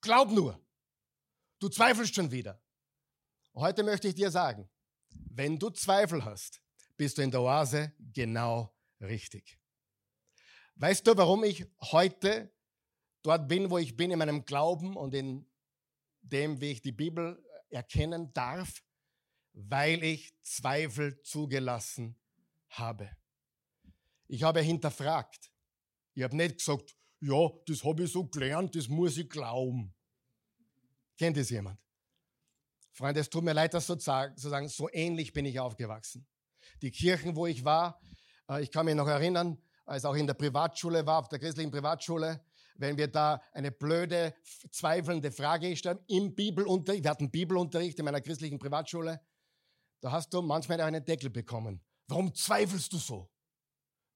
[0.00, 0.64] Glaub nur.
[1.58, 2.62] Du zweifelst schon wieder.
[3.54, 4.70] Heute möchte ich dir sagen,
[5.32, 6.62] wenn du Zweifel hast,
[6.96, 9.58] bist du in der Oase genau richtig.
[10.76, 12.54] Weißt du, warum ich heute
[13.22, 15.44] dort bin, wo ich bin, in meinem Glauben und in
[16.20, 18.80] dem, wie ich die Bibel erkennen darf?
[19.54, 22.16] Weil ich Zweifel zugelassen
[22.68, 23.10] habe.
[24.32, 25.50] Ich habe hinterfragt.
[26.14, 29.92] Ich habe nicht gesagt, ja, das habe ich so gelernt, das muss ich glauben.
[31.18, 31.80] Kennt es jemand?
[32.92, 34.04] Freunde, es tut mir leid, das so zu
[34.36, 36.28] sagen, so ähnlich bin ich aufgewachsen.
[36.80, 38.00] Die Kirchen, wo ich war,
[38.48, 41.72] äh, ich kann mich noch erinnern, als auch in der Privatschule war, auf der christlichen
[41.72, 42.44] Privatschule,
[42.76, 44.32] wenn wir da eine blöde,
[44.70, 49.20] zweifelnde Frage gestellt haben, im Bibelunterricht, wir hatten Bibelunterricht in meiner christlichen Privatschule,
[50.00, 51.82] da hast du manchmal einen Deckel bekommen.
[52.06, 53.28] Warum zweifelst du so?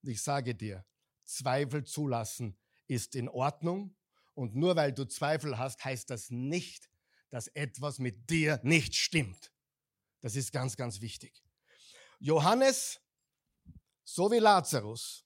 [0.07, 0.85] Ich sage dir,
[1.25, 3.97] Zweifel zulassen ist in Ordnung.
[4.35, 6.91] Und nur weil du Zweifel hast, heißt das nicht,
[7.31, 9.53] dass etwas mit dir nicht stimmt.
[10.21, 11.43] Das ist ganz, ganz wichtig.
[12.19, 13.01] Johannes,
[14.05, 15.25] so wie Lazarus,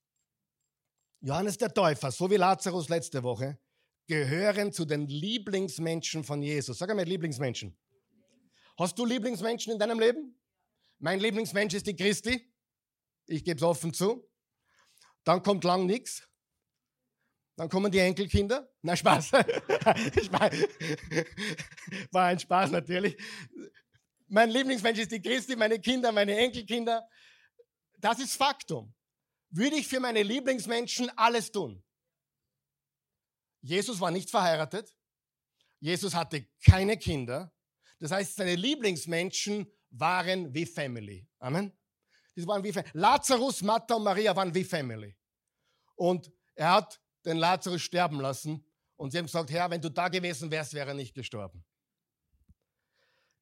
[1.20, 3.58] Johannes der Täufer, so wie Lazarus letzte Woche,
[4.06, 6.78] gehören zu den Lieblingsmenschen von Jesus.
[6.78, 7.76] Sag einmal Lieblingsmenschen.
[8.76, 10.38] Hast du Lieblingsmenschen in deinem Leben?
[10.98, 12.52] Mein Lieblingsmensch ist die Christi.
[13.26, 14.27] Ich gebe es offen zu.
[15.28, 16.26] Dann kommt lang nichts.
[17.56, 18.72] Dann kommen die Enkelkinder.
[18.80, 19.32] Na, Spaß.
[22.12, 23.14] War ein Spaß natürlich.
[24.28, 27.06] Mein Lieblingsmensch ist die Christi, meine Kinder, meine Enkelkinder.
[27.98, 28.94] Das ist Faktum.
[29.50, 31.84] Würde ich für meine Lieblingsmenschen alles tun.
[33.60, 34.96] Jesus war nicht verheiratet.
[35.78, 37.54] Jesus hatte keine Kinder.
[37.98, 41.28] Das heißt, seine Lieblingsmenschen waren wie Family.
[41.38, 41.77] Amen.
[42.38, 42.72] Das waren wie.
[42.92, 45.16] Lazarus, Martha und Maria waren wie Family.
[45.96, 48.64] Und er hat den Lazarus sterben lassen.
[48.94, 51.64] Und sie haben gesagt, Herr, wenn du da gewesen wärst, wäre er nicht gestorben.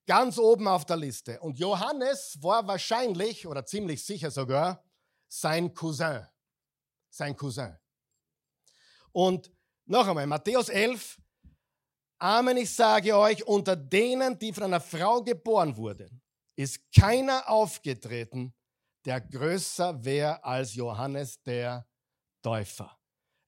[0.07, 1.39] Ganz oben auf der Liste.
[1.41, 4.83] Und Johannes war wahrscheinlich oder ziemlich sicher sogar
[5.27, 6.25] sein Cousin.
[7.11, 7.77] Sein Cousin.
[9.11, 9.51] Und
[9.85, 11.21] noch einmal, Matthäus 11.
[12.17, 16.19] Amen, ich sage euch, unter denen, die von einer Frau geboren wurden,
[16.55, 18.55] ist keiner aufgetreten,
[19.07, 21.87] der größer wäre als Johannes der
[22.41, 22.99] Täufer.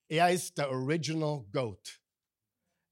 [0.08, 2.02] Er ist der Original Goat.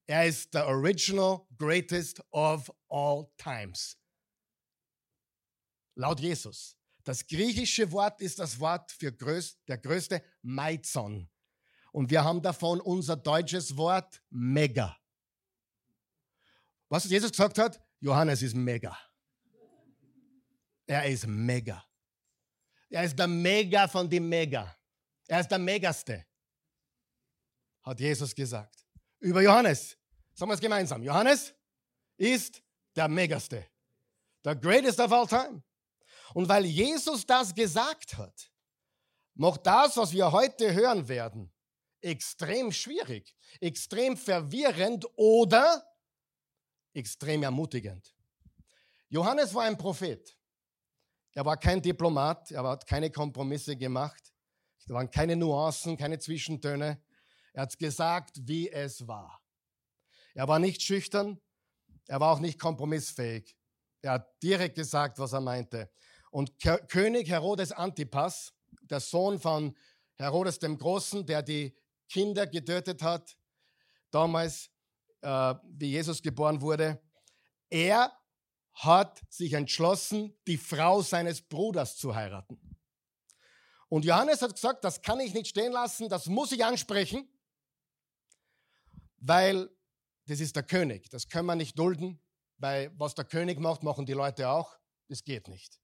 [0.06, 3.97] Er ist der Original Greatest of all times.
[5.95, 6.77] Laut Jesus.
[7.06, 11.30] Das griechische Wort ist das Wort für größ, der größte Maizon.
[11.93, 14.97] Und wir haben davon unser deutsches Wort mega.
[16.89, 17.82] Was Jesus gesagt hat?
[18.01, 18.97] Johannes ist mega.
[20.86, 21.87] Er ist mega.
[22.89, 24.76] Er ist der Mega von dem Mega.
[25.28, 26.26] Er ist der Megaste,
[27.84, 28.86] hat Jesus gesagt.
[29.19, 29.97] Über Johannes.
[30.34, 31.04] Sagen wir es gemeinsam.
[31.04, 31.54] Johannes
[32.15, 32.62] ist
[32.95, 33.67] der Megaste.
[34.45, 35.63] Der greatest of all time.
[36.34, 38.52] Und weil Jesus das gesagt hat,
[39.34, 41.52] macht das, was wir heute hören werden,
[42.02, 45.86] extrem schwierig, extrem verwirrend oder
[46.93, 48.15] extrem ermutigend.
[49.10, 50.37] Johannes war ein Prophet.
[51.38, 54.34] Er war kein Diplomat, er hat keine Kompromisse gemacht.
[54.88, 57.00] Da waren keine Nuancen, keine Zwischentöne.
[57.54, 59.39] Er hat gesagt, wie es war.
[60.34, 61.39] Er war nicht schüchtern,
[62.08, 63.56] er war auch nicht kompromissfähig.
[64.02, 65.91] Er hat direkt gesagt, was er meinte.
[66.32, 69.78] Und König Herodes Antipas, der Sohn von
[70.15, 71.78] Herodes dem Großen, der die
[72.10, 73.38] Kinder getötet hat,
[74.10, 74.71] damals,
[75.21, 77.00] äh, wie Jesus geboren wurde,
[77.69, 78.12] er
[78.77, 82.59] hat sich entschlossen, die Frau seines Bruders zu heiraten.
[83.89, 87.27] Und Johannes hat gesagt, das kann ich nicht stehen lassen, das muss ich ansprechen,
[89.17, 89.69] weil
[90.27, 91.09] das ist der König.
[91.09, 92.21] Das können wir nicht dulden,
[92.57, 94.77] weil was der König macht, machen die Leute auch.
[95.07, 95.79] Das geht nicht.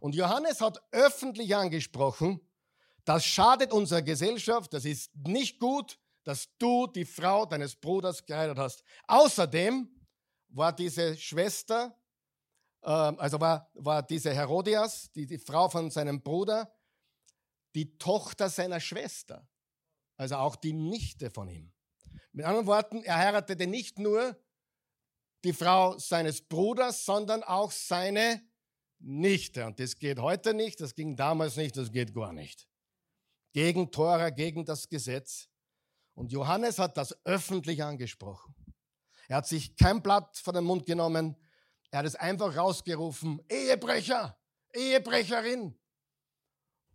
[0.00, 2.40] Und Johannes hat öffentlich angesprochen,
[3.04, 8.58] das schadet unserer Gesellschaft, das ist nicht gut, dass du die Frau deines Bruders geheiratet
[8.58, 8.84] hast.
[9.06, 9.88] Außerdem
[10.48, 11.96] war diese Schwester,
[12.82, 16.74] also war, war diese Herodias, die, die Frau von seinem Bruder,
[17.74, 19.48] die Tochter seiner Schwester,
[20.16, 21.72] also auch die Nichte von ihm.
[22.32, 24.36] Mit anderen Worten, er heiratete nicht nur
[25.44, 28.42] die Frau seines Bruders, sondern auch seine
[28.98, 29.66] Nichte.
[29.66, 32.68] Und das geht heute nicht, das ging damals nicht, das geht gar nicht.
[33.52, 35.48] Gegen Tora, gegen das Gesetz.
[36.14, 38.54] Und Johannes hat das öffentlich angesprochen.
[39.28, 41.36] Er hat sich kein Blatt vor den Mund genommen.
[41.92, 44.38] Er hat es einfach rausgerufen, Ehebrecher,
[44.72, 45.78] Ehebrecherin.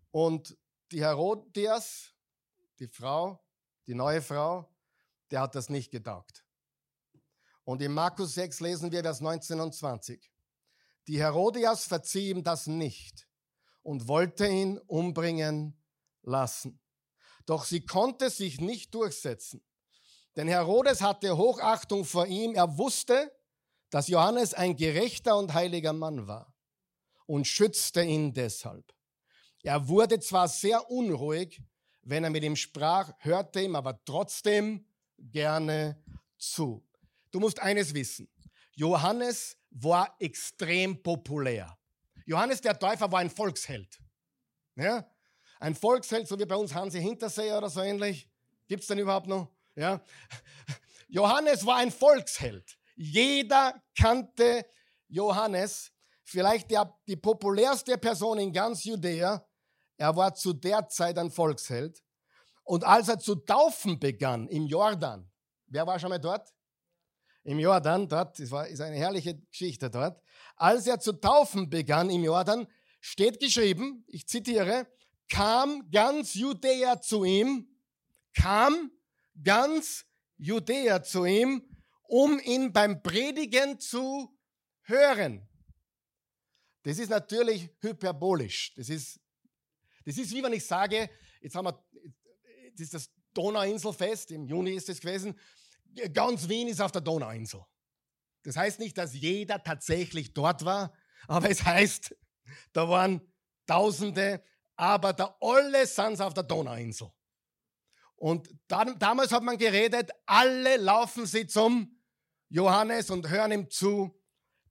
[0.09, 0.57] Und
[0.91, 2.15] die Herodias,
[2.79, 3.39] die Frau,
[3.85, 4.67] die neue Frau,
[5.29, 6.43] der hat das nicht getaugt.
[7.63, 10.31] Und in Markus 6 lesen wir Vers 19 und 20.
[11.05, 13.27] Die Herodias verzieh ihm das nicht
[13.83, 15.79] und wollte ihn umbringen
[16.23, 16.81] lassen.
[17.45, 19.63] Doch sie konnte sich nicht durchsetzen.
[20.35, 22.55] Denn Herodes hatte Hochachtung vor ihm.
[22.55, 23.36] Er wusste,
[23.89, 26.53] dass Johannes ein gerechter und heiliger Mann war
[27.25, 28.93] und schützte ihn deshalb.
[29.63, 31.61] Er wurde zwar sehr unruhig,
[32.01, 34.85] wenn er mit ihm sprach, hörte ihm aber trotzdem
[35.17, 36.01] gerne
[36.37, 36.85] zu.
[37.31, 38.29] Du musst eines wissen.
[38.73, 41.77] Johannes war extrem populär.
[42.25, 43.99] Johannes der Täufer war ein Volksheld.
[44.75, 45.09] Ja?
[45.59, 48.29] Ein Volksheld, so wie bei uns Hansi Hinterseher oder so ähnlich.
[48.67, 49.49] Gibt es denn überhaupt noch?
[49.75, 50.01] Ja?
[51.07, 52.76] Johannes war ein Volksheld.
[52.97, 54.65] Jeder kannte
[55.07, 55.91] Johannes,
[56.23, 59.47] vielleicht der, die populärste Person in ganz Judäa.
[59.95, 62.03] Er war zu der Zeit ein Volksheld.
[62.63, 65.31] Und als er zu taufen begann im Jordan,
[65.67, 66.53] wer war schon mal dort?
[67.43, 70.21] Im Jordan, dort, das war, ist eine herrliche Geschichte dort.
[70.57, 72.67] Als er zu taufen begann im Jordan,
[72.99, 74.87] steht geschrieben, ich zitiere,
[75.29, 77.69] kam ganz Judäa zu ihm,
[78.35, 78.91] kam
[79.41, 80.05] ganz
[80.37, 81.63] Judäa zu ihm,
[82.07, 84.35] um ihn beim Predigen zu
[84.83, 85.47] hören.
[86.83, 88.73] Das ist natürlich hyperbolisch.
[88.75, 89.19] Das ist,
[90.05, 91.09] das ist wie wenn ich sage,
[91.41, 91.85] jetzt haben wir,
[92.71, 95.37] das ist das Donauinselfest, im Juni ist es gewesen,
[96.13, 97.61] ganz Wien ist auf der Donauinsel.
[98.43, 100.93] Das heißt nicht, dass jeder tatsächlich dort war,
[101.27, 102.15] aber es heißt,
[102.71, 103.21] da waren
[103.65, 104.41] Tausende,
[104.77, 107.11] aber da alle sind auf der Donauinsel.
[108.15, 111.96] Und dann, damals hat man geredet, alle laufen sie zum
[112.49, 114.19] Johannes und hören ihm zu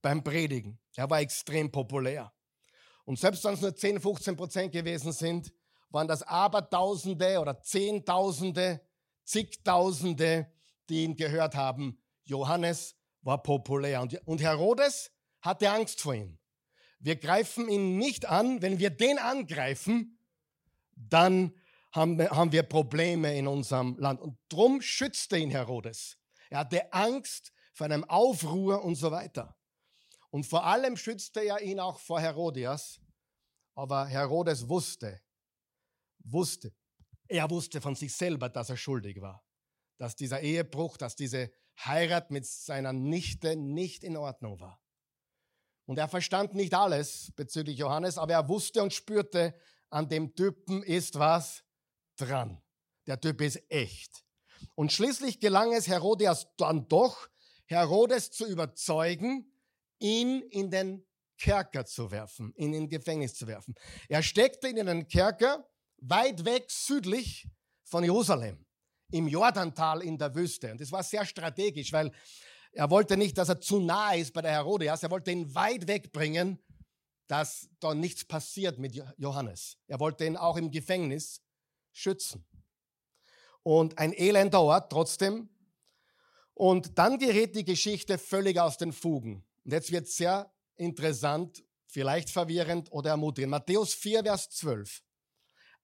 [0.01, 0.79] beim Predigen.
[0.95, 2.33] Er war extrem populär.
[3.05, 5.53] Und selbst wenn es nur 10, 15 Prozent gewesen sind,
[5.89, 8.81] waren das Abertausende oder Zehntausende,
[9.23, 10.51] zigtausende,
[10.89, 12.01] die ihn gehört haben.
[12.25, 14.01] Johannes war populär.
[14.01, 15.11] Und Herodes
[15.41, 16.39] hatte Angst vor ihm.
[16.99, 18.61] Wir greifen ihn nicht an.
[18.61, 20.19] Wenn wir den angreifen,
[20.95, 21.53] dann
[21.91, 24.19] haben wir, Probleme in unserem Land.
[24.21, 26.17] Und drum schützte ihn Herodes.
[26.49, 29.55] Er hatte Angst vor einem Aufruhr und so weiter.
[30.31, 32.99] Und vor allem schützte er ihn auch vor Herodias.
[33.75, 35.21] Aber Herodes wusste,
[36.23, 36.73] wusste,
[37.27, 39.45] er wusste von sich selber, dass er schuldig war.
[39.99, 41.51] Dass dieser Ehebruch, dass diese
[41.85, 44.81] Heirat mit seiner Nichte nicht in Ordnung war.
[45.85, 49.53] Und er verstand nicht alles bezüglich Johannes, aber er wusste und spürte,
[49.91, 51.63] an dem Typen ist was
[52.17, 52.59] dran.
[53.05, 54.25] Der Typ ist echt.
[54.73, 57.29] Und schließlich gelang es Herodias dann doch,
[57.67, 59.51] Herodes zu überzeugen,
[59.99, 61.05] ihn in den
[61.37, 63.75] Kerker zu werfen, ihn in Gefängnis zu werfen.
[64.09, 67.47] Er steckte ihn in einen Kerker weit weg südlich
[67.83, 68.65] von Jerusalem,
[69.11, 70.71] im Jordantal in der Wüste.
[70.71, 72.11] Und das war sehr strategisch, weil
[72.71, 75.03] er wollte nicht, dass er zu nahe ist bei der Herodias.
[75.03, 76.59] Er wollte ihn weit wegbringen,
[77.27, 79.77] dass da nichts passiert mit Johannes.
[79.87, 81.41] Er wollte ihn auch im Gefängnis
[81.91, 82.45] schützen.
[83.63, 85.49] Und ein elender Ort trotzdem.
[86.57, 89.45] Und dann gerät die Geschichte völlig aus den Fugen.
[89.63, 93.51] Und jetzt wird sehr interessant, vielleicht verwirrend oder ermutigend.
[93.51, 95.03] Matthäus 4, Vers 12.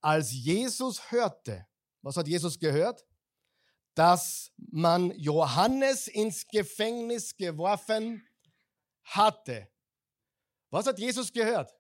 [0.01, 1.67] Als Jesus hörte,
[2.01, 3.05] was hat Jesus gehört?
[3.93, 8.27] Dass man Johannes ins Gefängnis geworfen
[9.03, 9.69] hatte.
[10.71, 11.71] Was hat Jesus gehört?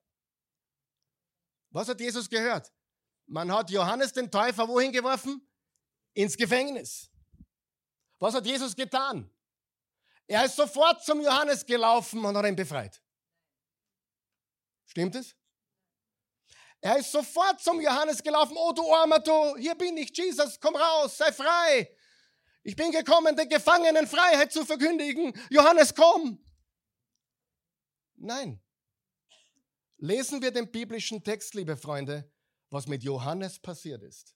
[1.71, 2.71] Was hat Jesus gehört?
[3.25, 5.41] Man hat Johannes den Täufer wohin geworfen?
[6.13, 7.09] Ins Gefängnis.
[8.23, 9.29] Was hat Jesus getan?
[10.27, 13.03] Er ist sofort zum Johannes gelaufen und hat ihn befreit.
[14.85, 15.35] Stimmt es?
[16.79, 18.55] Er ist sofort zum Johannes gelaufen.
[18.57, 21.93] Oh, du Armer, du, hier bin ich, Jesus, komm raus, sei frei.
[22.63, 25.33] Ich bin gekommen, den Gefangenen Freiheit zu verkündigen.
[25.49, 26.41] Johannes, komm.
[28.15, 28.63] Nein.
[29.97, 32.31] Lesen wir den biblischen Text, liebe Freunde,
[32.69, 34.33] was mit Johannes passiert ist.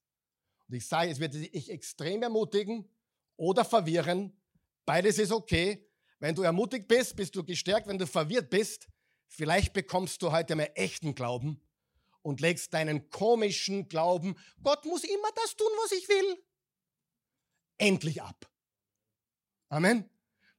[0.68, 2.94] Und ich sage, es wird dich extrem ermutigen
[3.38, 4.36] oder verwirren.
[4.86, 5.88] Beides ist okay.
[6.20, 7.88] Wenn du ermutigt bist, bist du gestärkt.
[7.88, 8.88] Wenn du verwirrt bist,
[9.28, 11.62] vielleicht bekommst du heute mehr echten Glauben
[12.22, 16.44] und legst deinen komischen Glauben, Gott muss immer das tun, was ich will,
[17.78, 18.50] endlich ab.
[19.70, 20.10] Amen.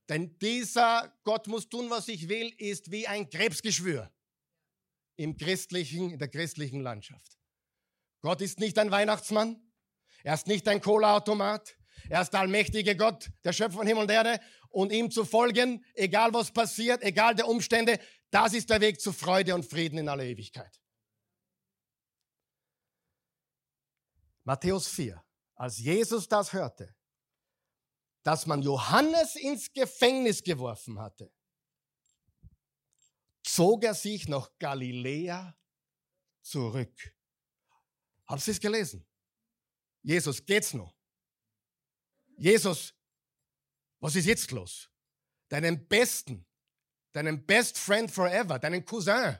[0.08, 4.10] Denn dieser Gott muss tun, was ich will, ist wie ein Krebsgeschwür
[5.16, 7.36] im christlichen, in der christlichen Landschaft.
[8.20, 9.60] Gott ist nicht ein Weihnachtsmann.
[10.22, 11.77] Er ist nicht ein Cola-Automat.
[12.08, 14.40] Er ist der allmächtige Gott, der Schöpfer von Himmel und Erde.
[14.70, 17.98] Und ihm zu folgen, egal was passiert, egal der Umstände,
[18.30, 20.80] das ist der Weg zu Freude und Frieden in aller Ewigkeit.
[24.44, 25.22] Matthäus 4.
[25.54, 26.94] Als Jesus das hörte,
[28.22, 31.32] dass man Johannes ins Gefängnis geworfen hatte,
[33.42, 35.56] zog er sich nach Galiläa
[36.42, 37.14] zurück.
[38.26, 39.06] Haben Sie es gelesen?
[40.02, 40.97] Jesus, geht's noch?
[42.38, 42.94] Jesus,
[44.00, 44.88] was ist jetzt los?
[45.48, 46.46] Deinen Besten,
[47.12, 49.36] deinen Best Friend Forever, deinen Cousin,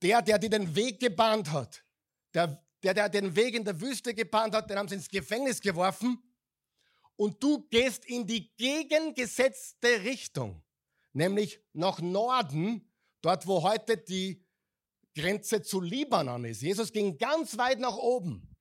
[0.00, 1.84] der, der dir den Weg gebahnt hat,
[2.32, 5.60] der, der, der den Weg in der Wüste gebahnt hat, den haben sie ins Gefängnis
[5.60, 6.22] geworfen
[7.16, 10.62] und du gehst in die gegengesetzte Richtung,
[11.12, 12.88] nämlich nach Norden,
[13.20, 14.44] dort wo heute die
[15.16, 16.62] Grenze zu Libanon ist.
[16.62, 18.54] Jesus ging ganz weit nach oben,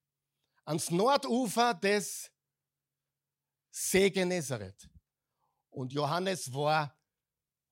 [0.65, 2.32] ans Nordufer des
[3.75, 4.87] See Genezareth.
[5.71, 6.95] Und Johannes war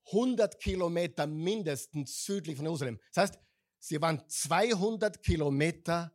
[0.07, 2.99] 100 Kilometer mindestens südlich von Jerusalem.
[3.13, 3.39] Das heißt,
[3.77, 6.11] sie waren 200 Kilometer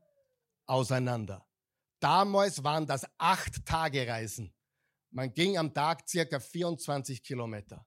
[0.67, 1.47] auseinander.
[2.01, 4.53] Damals waren das acht Tage Reisen.
[5.11, 7.87] Man ging am Tag circa 24 Kilometer.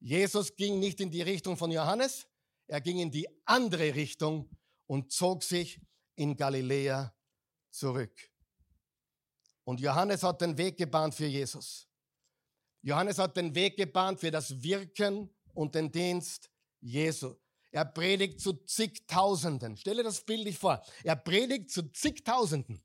[0.00, 2.26] Jesus ging nicht in die Richtung von Johannes,
[2.66, 4.50] er ging in die andere Richtung
[4.86, 5.80] und zog sich
[6.14, 7.14] in Galiläa
[7.70, 8.31] zurück.
[9.64, 11.88] Und Johannes hat den Weg gebahnt für Jesus.
[12.82, 16.50] Johannes hat den Weg gebahnt für das Wirken und den Dienst
[16.80, 17.36] Jesu.
[17.70, 19.76] Er predigt zu zigtausenden.
[19.76, 20.84] Stelle das bildlich vor.
[21.04, 22.84] Er predigt zu zigtausenden.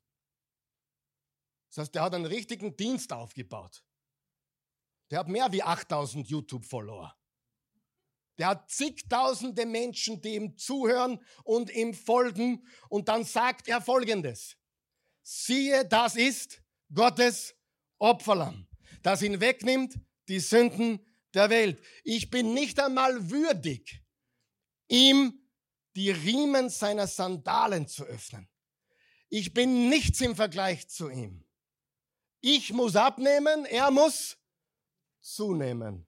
[1.68, 3.84] Das heißt, er hat einen richtigen Dienst aufgebaut.
[5.10, 7.14] Der hat mehr wie 8000 YouTube-Follower.
[8.38, 12.66] Der hat zigtausende Menschen, die ihm zuhören und ihm folgen.
[12.88, 14.56] Und dann sagt er Folgendes.
[15.22, 16.62] Siehe, das ist
[16.92, 17.54] Gottes
[17.98, 18.66] Opferlamm,
[19.02, 21.82] das ihn wegnimmt die Sünden der Welt.
[22.04, 24.02] Ich bin nicht einmal würdig,
[24.88, 25.38] ihm
[25.96, 28.48] die Riemen seiner Sandalen zu öffnen.
[29.28, 31.44] Ich bin nichts im Vergleich zu ihm.
[32.40, 34.38] Ich muss abnehmen, er muss
[35.20, 36.06] zunehmen.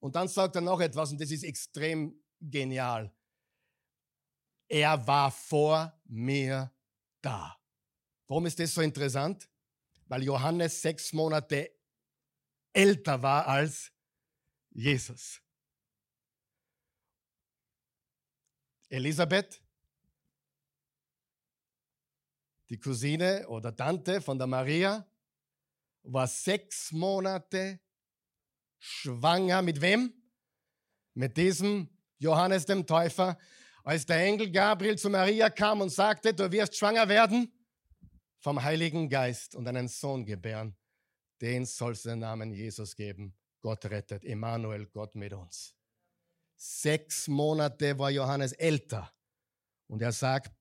[0.00, 3.14] Und dann sagt er noch etwas, und das ist extrem genial.
[4.68, 6.72] Er war vor mir
[7.20, 7.56] da.
[8.26, 9.48] Warum ist das so interessant?
[10.06, 11.72] Weil Johannes sechs Monate
[12.72, 13.92] älter war als
[14.70, 15.40] Jesus.
[18.88, 19.60] Elisabeth,
[22.68, 25.06] die Cousine oder Tante von der Maria,
[26.02, 27.80] war sechs Monate
[28.78, 29.62] schwanger.
[29.62, 30.12] Mit wem?
[31.14, 31.88] Mit diesem
[32.18, 33.38] Johannes dem Täufer.
[33.82, 37.55] Als der Engel Gabriel zu Maria kam und sagte, du wirst schwanger werden
[38.38, 40.76] vom Heiligen Geist und einen Sohn gebären,
[41.40, 43.36] den sollst du den Namen Jesus geben.
[43.60, 45.74] Gott rettet, Emmanuel, Gott mit uns.
[46.56, 49.12] Sechs Monate war Johannes älter.
[49.88, 50.52] Und er sagt,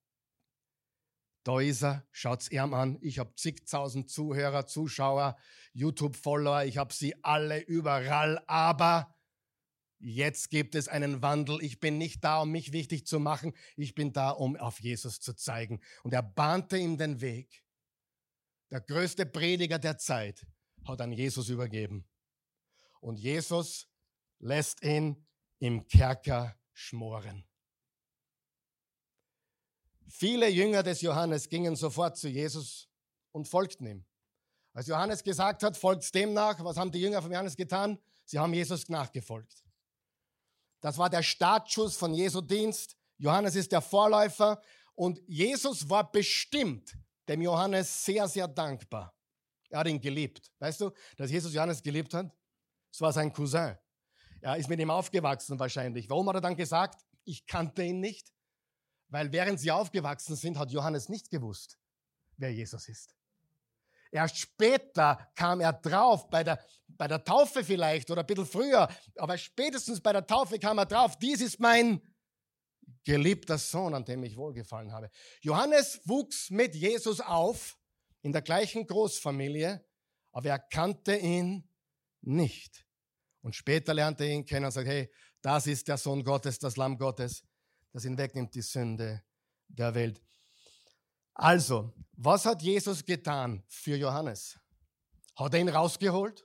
[1.44, 2.98] da ist er, schaut's ihm an.
[3.02, 5.38] Ich habe zigtausend Zuhörer, Zuschauer,
[5.74, 9.16] YouTube-Follower, ich habe sie alle überall, aber
[10.00, 11.62] jetzt gibt es einen Wandel.
[11.62, 15.20] Ich bin nicht da, um mich wichtig zu machen, ich bin da, um auf Jesus
[15.20, 15.82] zu zeigen.
[16.04, 17.64] Und er bahnte ihm den Weg.
[18.76, 20.46] Der größte Prediger der Zeit
[20.84, 22.06] hat an Jesus übergeben.
[23.00, 23.88] Und Jesus
[24.40, 25.26] lässt ihn
[25.60, 27.48] im Kerker schmoren.
[30.10, 32.90] Viele Jünger des Johannes gingen sofort zu Jesus
[33.32, 34.06] und folgten ihm.
[34.74, 37.98] Als Johannes gesagt hat, folgt dem nach, was haben die Jünger von Johannes getan?
[38.26, 39.64] Sie haben Jesus nachgefolgt.
[40.82, 42.98] Das war der Startschuss von Jesu Dienst.
[43.20, 44.62] Johannes ist der Vorläufer
[44.96, 46.98] und Jesus war bestimmt
[47.28, 49.14] dem Johannes sehr, sehr dankbar.
[49.70, 50.52] Er hat ihn geliebt.
[50.60, 52.32] Weißt du, dass Jesus Johannes geliebt hat?
[52.92, 53.78] Es war sein Cousin.
[54.42, 56.10] Er ist mit ihm aufgewachsen wahrscheinlich.
[56.10, 58.32] Warum hat er dann gesagt, ich kannte ihn nicht?
[59.10, 61.78] Weil während sie aufgewachsen sind, hat Johannes nicht gewusst,
[62.38, 63.16] wer Jesus ist.
[64.12, 68.88] Erst später kam er drauf, bei der, bei der Taufe vielleicht oder ein bisschen früher,
[69.18, 72.02] aber spätestens bei der Taufe kam er drauf, dies ist mein
[73.06, 75.10] geliebter Sohn, an dem ich wohlgefallen habe.
[75.42, 77.78] Johannes wuchs mit Jesus auf
[78.22, 79.86] in der gleichen Großfamilie,
[80.32, 81.70] aber er kannte ihn
[82.22, 82.86] nicht.
[83.42, 85.10] Und später lernte er ihn kennen und sagt, hey,
[85.42, 87.44] das ist der Sohn Gottes, das Lamm Gottes,
[87.94, 89.24] das hinwegnimmt die Sünde
[89.68, 90.22] der Welt.
[91.36, 94.58] Also, was hat Jesus getan für Johannes?
[95.36, 96.44] Hat er ihn rausgeholt?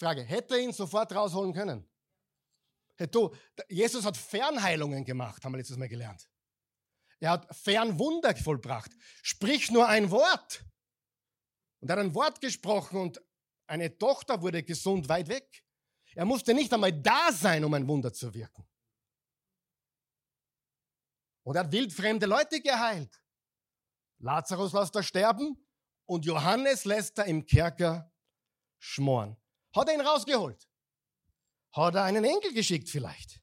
[0.00, 1.88] Frage, hätte er ihn sofort rausholen können?
[3.10, 3.34] Du,
[3.68, 6.28] Jesus hat Fernheilungen gemacht, haben wir letztes Mal gelernt.
[7.20, 8.90] Er hat Fernwunder vollbracht.
[9.22, 10.64] Sprich nur ein Wort.
[11.80, 13.22] Und er hat ein Wort gesprochen und
[13.66, 15.64] eine Tochter wurde gesund weit weg.
[16.14, 18.68] Er musste nicht einmal da sein, um ein Wunder zu wirken.
[21.44, 23.22] Und er hat wildfremde Leute geheilt.
[24.18, 25.56] Lazarus lässt er sterben
[26.06, 28.12] und Johannes lässt er im Kerker
[28.78, 29.36] schmoren.
[29.74, 30.68] Hat er ihn rausgeholt?
[31.72, 33.40] Hat er einen Enkel geschickt vielleicht?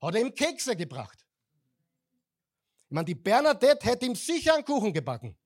[0.00, 1.26] Hat er ihm Kekse gebracht?
[2.86, 5.36] Ich meine, die Bernadette hätte ihm sicher einen Kuchen gebacken.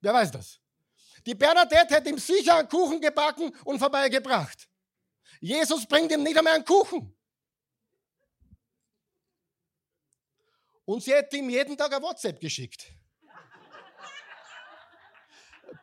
[0.00, 0.60] Wer weiß das?
[1.26, 4.68] Die Bernadette hätte ihm sicher einen Kuchen gebacken und vorbeigebracht.
[5.40, 7.14] Jesus bringt ihm nicht einmal einen Kuchen.
[10.84, 12.94] Und sie hätte ihm jeden Tag ein WhatsApp geschickt.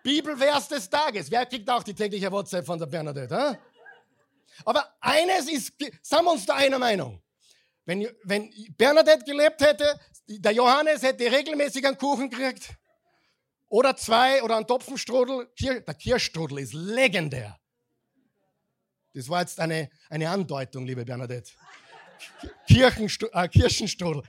[0.07, 1.29] Bibelvers des Tages.
[1.29, 3.35] Wer kriegt auch die tägliche WhatsApp von der Bernadette?
[3.35, 3.55] Äh?
[4.63, 7.21] Aber eines ist, sind wir uns da einer Meinung.
[7.83, 12.69] Wenn, wenn Bernadette gelebt hätte, der Johannes hätte regelmäßig einen Kuchen gekriegt.
[13.67, 15.49] Oder zwei oder ein Topfenstrudel.
[15.59, 17.59] Der Kirschstrudel ist legendär.
[19.13, 21.51] Das war jetzt eine, eine Andeutung, liebe Bernadette.
[22.65, 24.23] Kirchenstru äh, Kirchenstrudel.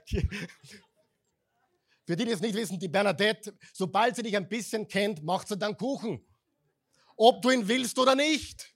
[2.08, 5.46] Für die, die es nicht wissen, die Bernadette, sobald sie dich ein bisschen kennt, macht
[5.46, 6.26] sie dann Kuchen.
[7.18, 8.74] Ob du ihn willst oder nicht.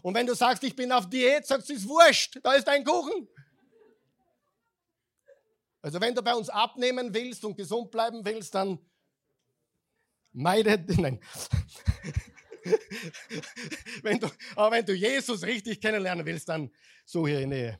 [0.00, 2.66] Und wenn du sagst, ich bin auf Diät, sagst du, es ist wurscht, da ist
[2.70, 3.28] ein Kuchen.
[5.82, 8.78] Also wenn du bei uns abnehmen willst und gesund bleiben willst, dann
[10.32, 11.20] meide, nein.
[14.02, 16.74] wenn du, aber wenn du Jesus richtig kennenlernen willst, dann
[17.04, 17.78] suche hier in Nähe.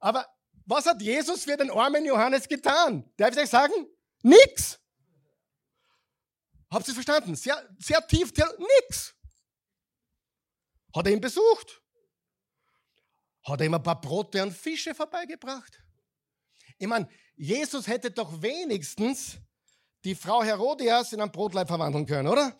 [0.00, 0.26] Aber
[0.66, 3.08] was hat Jesus für den armen Johannes getan?
[3.16, 3.72] Darf ich euch sagen?
[4.22, 4.78] Nix.
[6.68, 7.36] Habt ihr es verstanden?
[7.36, 8.32] Sehr, sehr tief,
[8.80, 9.14] nix.
[10.94, 11.82] Hat er ihn besucht?
[13.44, 15.80] Hat er ihm ein paar Brote und Fische vorbeigebracht?
[16.78, 19.38] Ich meine, Jesus hätte doch wenigstens
[20.04, 22.58] die Frau Herodias in ein Brotleib verwandeln können, oder?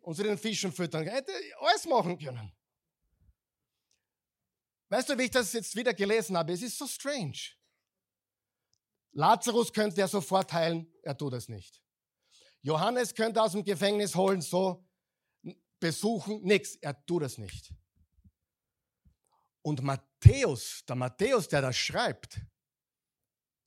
[0.00, 1.06] Und sie den Fischen füttern.
[1.06, 2.52] Er hätte alles machen können.
[4.88, 6.52] Weißt du, wie ich das jetzt wieder gelesen habe?
[6.52, 7.38] Es ist so strange.
[9.12, 11.82] Lazarus könnte er sofort heilen, er tut es nicht.
[12.62, 14.86] Johannes könnte aus dem Gefängnis holen, so
[15.80, 17.72] besuchen, nichts, er tut es nicht.
[19.62, 22.40] Und Matthäus, der Matthäus, der das schreibt,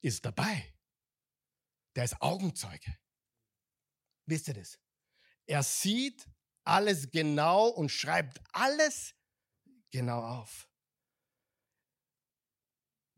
[0.02, 0.74] ist dabei.
[1.96, 2.98] Der ist Augenzeuge.
[4.26, 4.80] Wisst ihr das?
[5.46, 6.28] Er sieht
[6.64, 9.14] alles genau und schreibt alles
[9.92, 10.71] genau auf.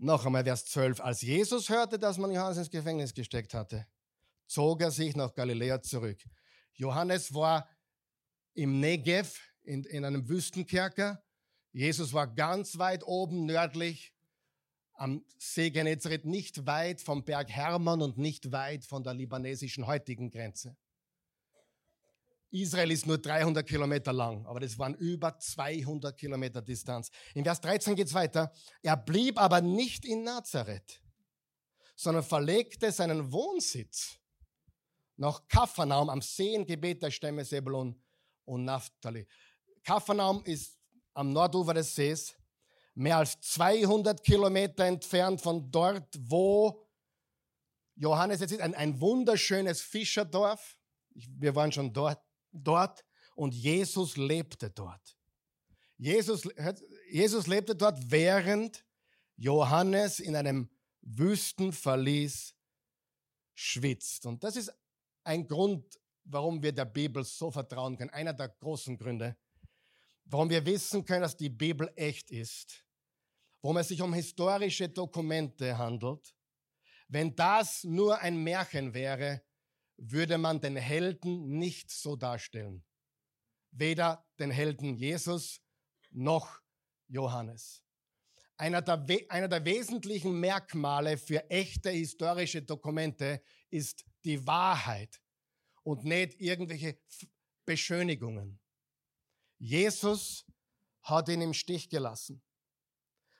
[0.04, 1.00] Noch einmal Vers 12.
[1.00, 3.88] Als Jesus hörte, dass man Johannes ins Gefängnis gesteckt hatte,
[4.48, 6.22] zog er sich nach Galiläa zurück.
[6.74, 7.70] Johannes war
[8.54, 11.24] im Negev, in, in einem Wüstenkerker.
[11.72, 14.14] Jesus war ganz weit oben nördlich
[14.96, 20.30] am See Genezareth, nicht weit vom Berg Hermon und nicht weit von der libanesischen heutigen
[20.30, 20.76] Grenze.
[22.54, 27.10] Israel ist nur 300 Kilometer lang, aber das waren über 200 Kilometer Distanz.
[27.34, 28.52] In Vers 13 geht es weiter.
[28.84, 31.02] Er blieb aber nicht in Nazareth,
[31.96, 34.20] sondern verlegte seinen Wohnsitz
[35.18, 38.00] nach Kaphanaum am Seengebet der Stämme Sebulon
[38.46, 39.28] und Naphtali.
[39.84, 40.78] Kaphanaum ist
[41.16, 42.36] am Nordufer des Sees,
[42.94, 46.88] mehr als 200 Kilometer entfernt von dort, wo
[47.96, 48.62] Johannes jetzt ist.
[48.62, 50.78] Ein, ein wunderschönes Fischerdorf.
[51.14, 52.23] wir waren schon dort
[52.54, 53.04] dort
[53.36, 55.18] und Jesus lebte dort.
[55.98, 56.48] Jesus,
[57.10, 58.86] Jesus lebte dort, während
[59.36, 60.70] Johannes in einem
[61.02, 62.56] Wüstenverlies
[63.54, 64.26] schwitzt.
[64.26, 64.72] Und das ist
[65.24, 68.10] ein Grund, warum wir der Bibel so vertrauen können.
[68.10, 69.38] Einer der großen Gründe,
[70.26, 72.86] warum wir wissen können, dass die Bibel echt ist.
[73.62, 76.36] Warum es sich um historische Dokumente handelt.
[77.08, 79.42] Wenn das nur ein Märchen wäre,
[79.98, 82.84] würde man den Helden nicht so darstellen.
[83.72, 85.62] Weder den Helden Jesus
[86.12, 86.62] noch
[87.08, 87.84] Johannes.
[88.58, 95.22] Einer der, einer der wesentlichen Merkmale für echte historische Dokumente ist die Wahrheit
[95.84, 97.00] und nicht irgendwelche
[97.66, 98.60] Beschönigungen.
[99.58, 100.46] Jesus
[101.02, 102.42] hat ihn im Stich gelassen.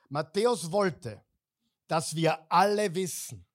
[0.08, 1.24] Matthäus wollte,
[1.86, 3.46] dass wir alle wissen,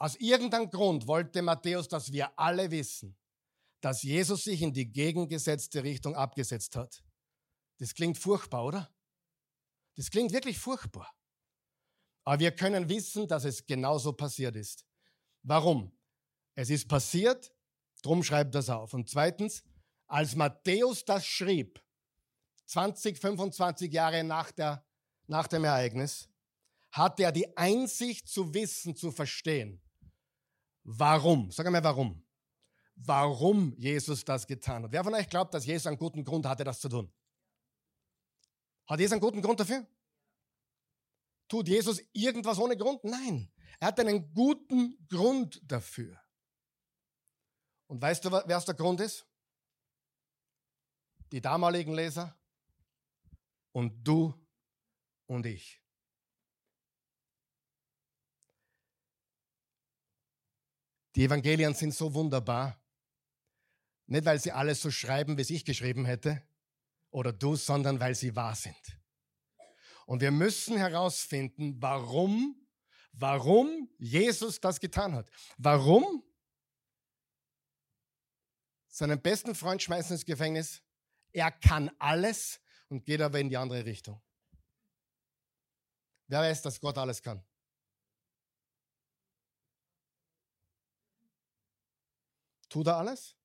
[0.00, 3.18] aus irgendeinem Grund wollte Matthäus, dass wir alle wissen,
[3.82, 7.04] dass Jesus sich in die gegengesetzte Richtung abgesetzt hat.
[7.78, 8.90] Das klingt furchtbar, oder?
[9.96, 11.14] Das klingt wirklich furchtbar.
[12.24, 14.86] Aber wir können wissen, dass es genauso passiert ist.
[15.42, 15.92] Warum?
[16.54, 17.52] Es ist passiert,
[18.00, 18.94] drum schreibt das auf.
[18.94, 19.62] Und zweitens,
[20.06, 21.84] als Matthäus das schrieb,
[22.64, 24.82] 20, 25 Jahre nach, der,
[25.26, 26.30] nach dem Ereignis,
[26.90, 29.82] hatte er die Einsicht zu wissen, zu verstehen,
[30.92, 31.52] Warum?
[31.52, 32.20] Sag einmal warum.
[32.96, 34.92] Warum Jesus das getan hat.
[34.92, 37.12] Wer von euch glaubt, dass Jesus einen guten Grund hatte, das zu tun?
[38.86, 39.86] Hat Jesus einen guten Grund dafür?
[41.48, 43.04] Tut Jesus irgendwas ohne Grund?
[43.04, 43.52] Nein.
[43.78, 46.20] Er hat einen guten Grund dafür.
[47.86, 49.26] Und weißt du, wer der Grund ist?
[51.30, 52.36] Die damaligen Leser
[53.70, 54.34] und du
[55.26, 55.79] und ich.
[61.14, 62.80] Die Evangelien sind so wunderbar.
[64.06, 66.42] Nicht, weil sie alles so schreiben, wie es ich geschrieben hätte
[67.10, 68.98] oder du, sondern weil sie wahr sind.
[70.06, 72.56] Und wir müssen herausfinden, warum,
[73.12, 75.30] warum Jesus das getan hat.
[75.58, 76.24] Warum?
[78.88, 80.82] Seinen besten Freund schmeißen ins Gefängnis.
[81.32, 84.20] Er kann alles und geht aber in die andere Richtung.
[86.26, 87.44] Wer weiß, dass Gott alles kann?
[92.70, 93.36] Tut er alles?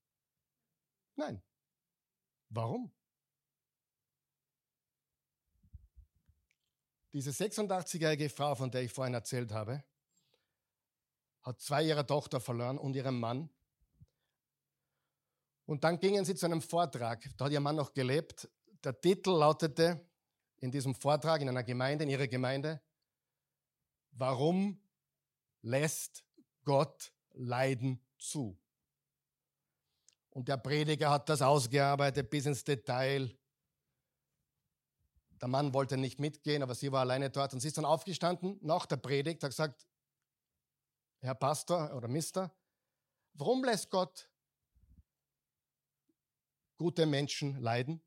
[1.15, 1.43] Nein.
[2.47, 2.93] Warum?
[7.11, 9.83] Diese 86-jährige Frau, von der ich vorhin erzählt habe,
[11.41, 13.49] hat zwei ihrer Tochter verloren und ihren Mann.
[15.65, 17.29] Und dann gingen sie zu einem Vortrag.
[17.35, 18.49] Da hat ihr Mann noch gelebt.
[18.83, 20.07] Der Titel lautete
[20.57, 22.81] in diesem Vortrag in einer Gemeinde, in ihrer Gemeinde,
[24.17, 24.81] Warum
[25.61, 26.25] lässt
[26.63, 28.57] Gott Leiden zu?
[30.35, 33.33] Und der Prediger hat das ausgearbeitet bis ins Detail.
[35.39, 38.59] Der Mann wollte nicht mitgehen, aber sie war alleine dort und sie ist dann aufgestanden
[38.61, 39.87] nach der Predigt, hat gesagt,
[41.21, 42.53] Herr Pastor oder Mister,
[43.33, 44.29] warum lässt Gott
[46.75, 48.03] gute Menschen leiden?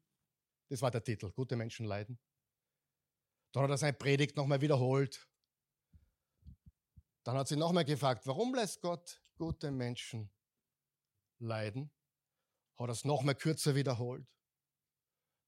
[0.69, 2.19] Das war der Titel, gute Menschen leiden.
[3.53, 5.27] Dann hat er seine Predigt nochmal wiederholt.
[7.25, 10.31] Dann hat sie nochmal gefragt, warum lässt Gott gute Menschen
[11.39, 11.91] leiden?
[12.79, 14.27] Hat er es nochmal kürzer wiederholt.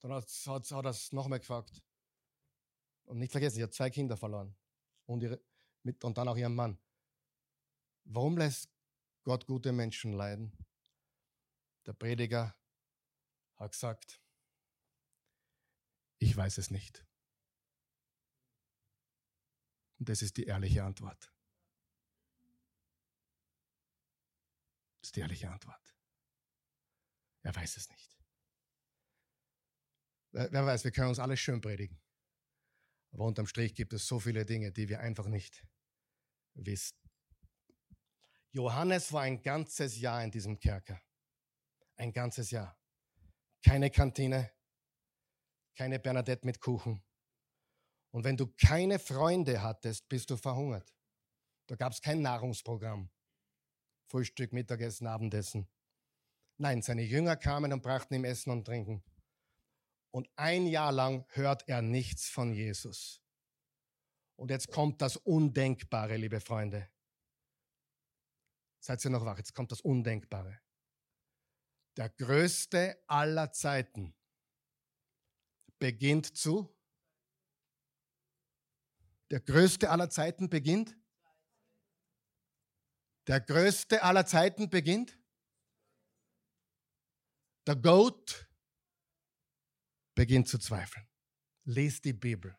[0.01, 1.83] Dann hat, hat, hat er es nochmal gefragt.
[3.05, 4.57] Und nicht vergessen, sie hat zwei Kinder verloren.
[5.07, 5.41] Und, ihre,
[5.83, 6.79] mit, und dann auch ihren Mann.
[8.05, 8.69] Warum lässt
[9.23, 10.53] Gott gute Menschen leiden?
[11.87, 12.57] Der Prediger
[13.57, 14.21] hat gesagt,
[16.19, 17.07] ich weiß es nicht.
[19.99, 21.33] Und das ist die ehrliche Antwort.
[25.01, 25.90] Das ist die ehrliche Antwort.
[27.43, 28.19] Er weiß es nicht.
[30.33, 32.01] Wer weiß, wir können uns alles schön predigen.
[33.13, 35.67] Aber unterm Strich gibt es so viele Dinge, die wir einfach nicht
[36.55, 36.97] wissen.
[38.53, 41.01] Johannes war ein ganzes Jahr in diesem Kerker.
[41.97, 42.77] Ein ganzes Jahr.
[43.65, 44.51] Keine Kantine,
[45.77, 47.05] keine Bernadette mit Kuchen.
[48.13, 50.93] Und wenn du keine Freunde hattest, bist du verhungert.
[51.67, 53.11] Da gab es kein Nahrungsprogramm.
[54.09, 55.69] Frühstück, Mittagessen, Abendessen.
[56.61, 59.03] Nein, seine Jünger kamen und brachten ihm Essen und Trinken.
[60.11, 63.23] Und ein Jahr lang hört er nichts von Jesus.
[64.37, 66.91] Und jetzt kommt das Undenkbare, liebe Freunde.
[68.79, 69.39] Seid ihr noch wach?
[69.39, 70.61] Jetzt kommt das Undenkbare.
[71.97, 74.15] Der größte aller Zeiten
[75.79, 76.77] beginnt zu.
[79.31, 80.95] Der größte aller Zeiten beginnt.
[83.29, 85.20] Der größte aller Zeiten beginnt.
[87.67, 88.49] Der Goat
[90.15, 91.07] beginnt zu zweifeln.
[91.65, 92.57] Lest die Bibel.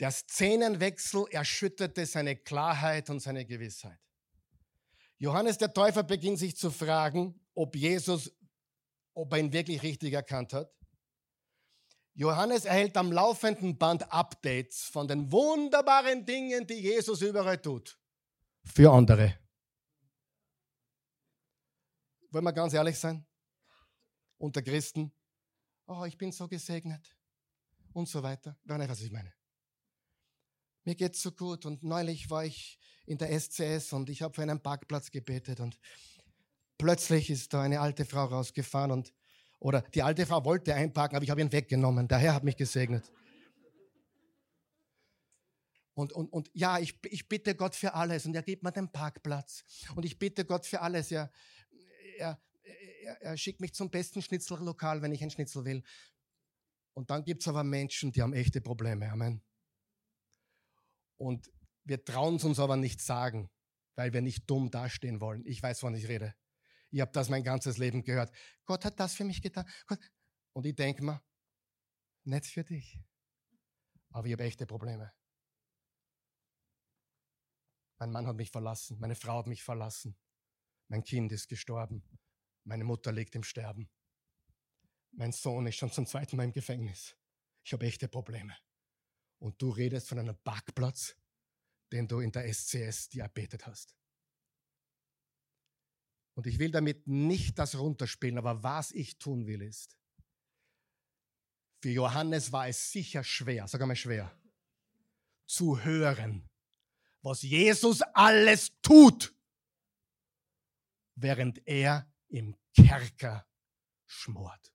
[0.00, 4.00] Der Szenenwechsel erschütterte seine Klarheit und seine Gewissheit.
[5.18, 8.32] Johannes der Täufer beginnt sich zu fragen, ob Jesus,
[9.14, 10.74] ob er ihn wirklich richtig erkannt hat.
[12.14, 17.98] Johannes erhält am laufenden Band Updates von den wunderbaren Dingen, die Jesus überall tut.
[18.64, 19.38] Für andere.
[22.32, 23.26] Wollen wir ganz ehrlich sein?
[24.38, 25.12] Unter Christen.
[25.86, 27.14] Oh, ich bin so gesegnet.
[27.92, 28.56] Und so weiter.
[28.64, 29.34] Wer weiß, was ich meine.
[30.84, 31.66] Mir geht's so gut.
[31.66, 35.78] Und neulich war ich in der SCS und ich habe für einen Parkplatz gebetet und
[36.78, 39.12] plötzlich ist da eine alte Frau rausgefahren und
[39.58, 42.08] oder die alte Frau wollte einparken, aber ich habe ihn weggenommen.
[42.08, 43.12] Der Herr hat mich gesegnet.
[45.94, 48.90] Und, und, und ja, ich, ich bitte Gott für alles und er gibt mir den
[48.90, 49.62] Parkplatz.
[49.94, 51.12] Und ich bitte Gott für alles.
[51.12, 51.30] Er,
[52.18, 55.82] er, er, er schickt mich zum besten Schnitzellokal, wenn ich ein Schnitzel will.
[56.94, 59.10] Und dann gibt es aber Menschen, die haben echte Probleme.
[59.10, 59.42] Amen.
[61.16, 61.50] Und
[61.84, 63.50] wir trauen es uns aber nicht sagen,
[63.94, 65.44] weil wir nicht dumm dastehen wollen.
[65.46, 66.34] Ich weiß, wovon ich rede.
[66.90, 68.34] Ich habe das mein ganzes Leben gehört.
[68.66, 69.66] Gott hat das für mich getan.
[70.52, 71.22] Und ich denke mir,
[72.24, 73.00] nicht für dich.
[74.10, 75.12] Aber ich habe echte Probleme.
[77.98, 80.16] Mein Mann hat mich verlassen, meine Frau hat mich verlassen,
[80.92, 82.02] mein Kind ist gestorben,
[82.64, 83.88] meine Mutter liegt im Sterben,
[85.12, 87.16] mein Sohn ist schon zum zweiten Mal im Gefängnis.
[87.64, 88.54] Ich habe echte Probleme.
[89.38, 91.16] Und du redest von einem Parkplatz,
[91.92, 93.96] den du in der SCS dir erbetet hast.
[96.34, 99.96] Und ich will damit nicht das runterspielen, aber was ich tun will ist,
[101.80, 104.30] für Johannes war es sicher schwer, sag einmal schwer,
[105.46, 106.50] zu hören,
[107.22, 109.34] was Jesus alles tut,
[111.14, 113.46] während er im Kerker
[114.06, 114.72] schmort.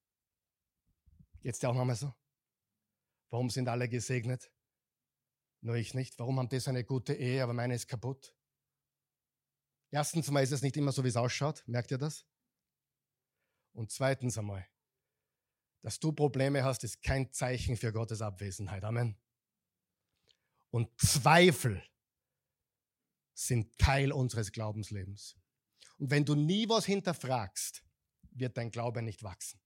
[1.44, 2.14] Dir auch nochmal so?
[3.30, 4.52] Warum sind alle gesegnet?
[5.62, 6.20] Nur ich nicht.
[6.20, 8.36] Warum haben die eine gute Ehe, aber meine ist kaputt?
[9.90, 11.64] Erstens mal ist es nicht immer so, wie es ausschaut.
[11.68, 12.26] Merkt ihr das?
[13.74, 14.68] Und zweitens einmal,
[15.82, 18.84] dass du Probleme hast, ist kein Zeichen für Gottes Abwesenheit.
[18.84, 19.18] Amen.
[20.70, 21.82] Und Zweifel
[23.34, 25.38] sind Teil unseres Glaubenslebens.
[25.98, 27.84] Und wenn du nie was hinterfragst,
[28.32, 29.60] wird dein Glaube nicht wachsen.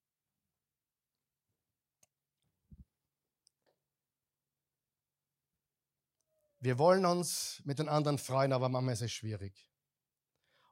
[6.60, 9.68] Wir wollen uns mit den anderen freuen, aber manchmal ist es schwierig.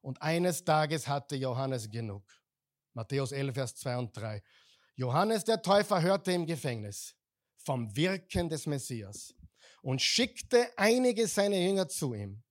[0.02, 2.24] Und eines Tages hatte Johannes genug.
[2.94, 4.44] Matthäus 11, Vers 2 und 3.
[4.96, 7.16] Johannes der Täufer hörte im Gefängnis
[7.58, 9.34] vom Wirken des Messias.
[9.82, 12.44] und schickte einige seiner Jünger zu ihm.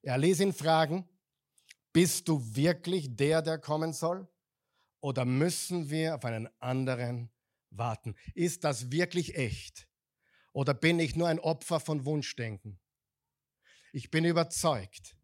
[0.00, 1.08] Er ließ ihn fragen,
[1.92, 4.28] bist du wirklich der, der kommen soll?
[5.00, 7.30] Oder müssen wir auf einen anderen
[7.70, 8.14] warten?
[8.34, 9.88] Ist das wirklich echt?
[10.52, 12.78] Oder bin ich nur ein Opfer von Wunschdenken?
[13.92, 15.16] Ich bin überzeugt,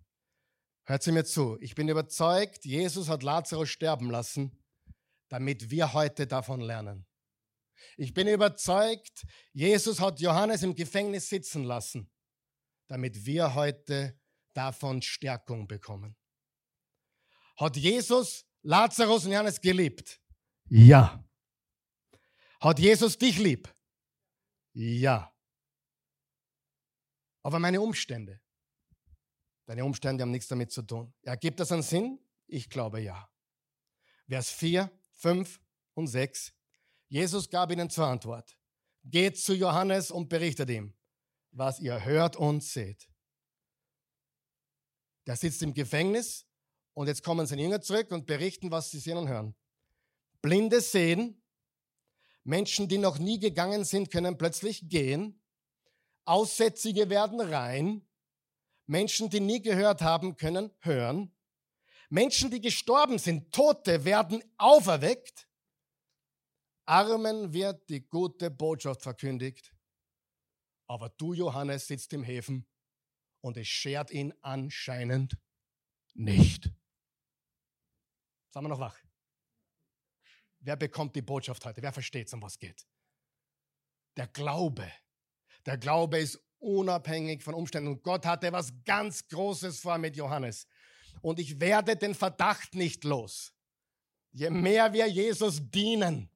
[0.85, 4.63] hört sie mir zu, ich bin überzeugt, Jesus hat Lazarus sterben lassen,
[5.29, 7.07] damit wir heute davon lernen.
[7.97, 12.11] Ich bin überzeugt, Jesus hat Johannes im Gefängnis sitzen lassen,
[12.89, 14.19] damit wir heute
[14.55, 16.18] davon Stärkung bekommen.
[17.59, 20.21] Hat Jesus Lazarus und Johannes geliebt?
[20.69, 21.25] Ja.
[22.61, 23.75] Hat Jesus dich lieb?
[24.73, 25.35] Ja.
[27.43, 28.41] Aber meine Umstände,
[29.67, 31.13] deine Umstände haben nichts damit zu tun.
[31.23, 32.21] Ergibt das einen Sinn?
[32.47, 33.29] Ich glaube ja.
[34.29, 35.61] Vers 4, 5
[35.95, 36.55] und 6.
[37.09, 38.57] Jesus gab ihnen zur Antwort.
[39.05, 40.95] Geht zu Johannes und berichtet ihm,
[41.51, 43.09] was ihr hört und seht.
[45.27, 46.48] Der sitzt im Gefängnis
[46.99, 49.55] und jetzt kommen seine Jünger zurück und berichten, was sie sehen und hören.
[50.43, 51.41] Blinde sehen,
[52.43, 55.41] Menschen, die noch nie gegangen sind, können plötzlich gehen.
[56.25, 58.05] Aussätzige werden rein.
[58.87, 61.33] Menschen, die nie gehört haben, können hören.
[62.09, 65.49] Menschen, die gestorben sind, Tote, werden auferweckt.
[66.85, 69.73] Armen wird die gute Botschaft verkündigt.
[70.89, 72.67] Aber du, Johannes, sitzt im Häfen
[73.41, 75.39] und es schert ihn anscheinend
[76.15, 76.73] nicht.
[78.59, 78.99] Sagen wir noch wach.
[80.59, 81.81] Wer bekommt die Botschaft heute?
[81.81, 82.89] Wer versteht, um was geht?
[84.17, 84.91] Der Glaube.
[85.65, 87.89] Der Glaube ist unabhängig von Umständen.
[87.89, 90.67] Und Gott hatte was ganz Großes vor mit Johannes.
[91.21, 93.55] Und ich werde den Verdacht nicht los.
[94.33, 96.29] Je mehr wir Jesus dienen,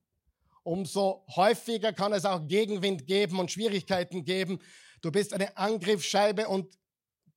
[0.63, 4.61] umso häufiger kann es auch Gegenwind geben und Schwierigkeiten geben.
[5.01, 6.79] Du bist eine Angriffsscheibe und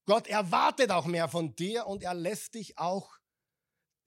[0.05, 3.17] Gott erwartet auch mehr von dir und er lässt dich auch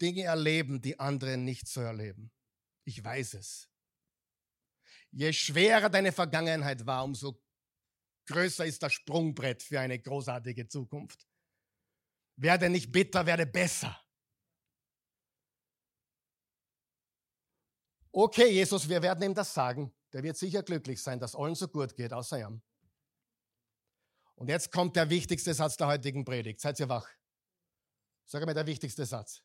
[0.01, 2.31] Dinge erleben, die andere nicht so erleben.
[2.85, 3.69] Ich weiß es.
[5.11, 7.43] Je schwerer deine Vergangenheit war, umso
[8.27, 11.27] größer ist das Sprungbrett für eine großartige Zukunft.
[12.37, 13.99] Werde nicht bitter, werde besser.
[18.13, 19.95] Okay, Jesus, wir werden ihm das sagen.
[20.13, 22.63] Der wird sicher glücklich sein, dass allen so gut geht, außer ihm.
[24.35, 26.61] Und jetzt kommt der wichtigste Satz der heutigen Predigt.
[26.61, 27.09] Seid ihr wach?
[28.25, 29.43] Sag mir der wichtigste Satz.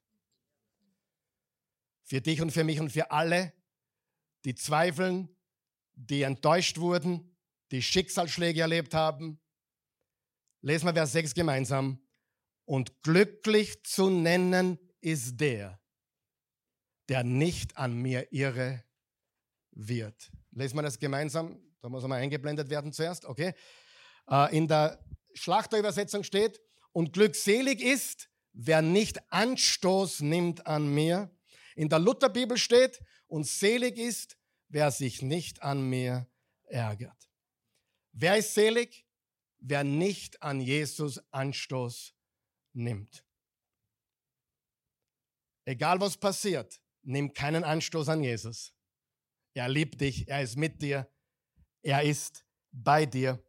[2.04, 3.54] Für dich und für mich und für alle,
[4.45, 5.30] die zweifeln,
[5.95, 7.36] die enttäuscht wurden,
[7.72, 9.39] die Schicksalsschläge erlebt haben.
[10.62, 11.99] Lesen wir Vers 6 gemeinsam.
[12.66, 15.82] Und glücklich zu nennen ist der,
[17.10, 18.84] der nicht an mir irre
[19.72, 20.32] wird.
[20.51, 21.60] Lesen wir das gemeinsam.
[21.82, 23.26] Da muss einmal eingeblendet werden zuerst.
[23.26, 23.54] Okay.
[24.30, 26.62] Äh, in der Schlachterübersetzung steht,
[26.93, 31.30] und glückselig ist, wer nicht Anstoß nimmt an mir.
[31.76, 34.38] In der Lutherbibel steht, und selig ist,
[34.69, 36.28] wer sich nicht an mir
[36.65, 37.30] ärgert.
[38.11, 39.07] Wer ist selig?
[39.57, 42.13] Wer nicht an Jesus Anstoß
[42.74, 43.26] nimmt.
[45.65, 48.76] Egal was passiert, nimm keinen Anstoß an Jesus.
[49.53, 51.09] Er liebt dich, er ist mit dir,
[51.82, 53.43] er ist bei dir.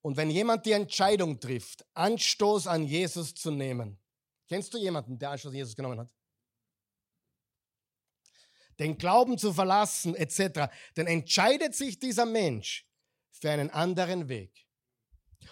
[0.00, 3.98] Und wenn jemand die Entscheidung trifft, Anstoß an Jesus zu nehmen,
[4.48, 6.10] kennst du jemanden, der Anstoß an Jesus genommen hat?
[8.78, 12.86] Den Glauben zu verlassen, etc., dann entscheidet sich dieser Mensch
[13.30, 14.66] für einen anderen Weg.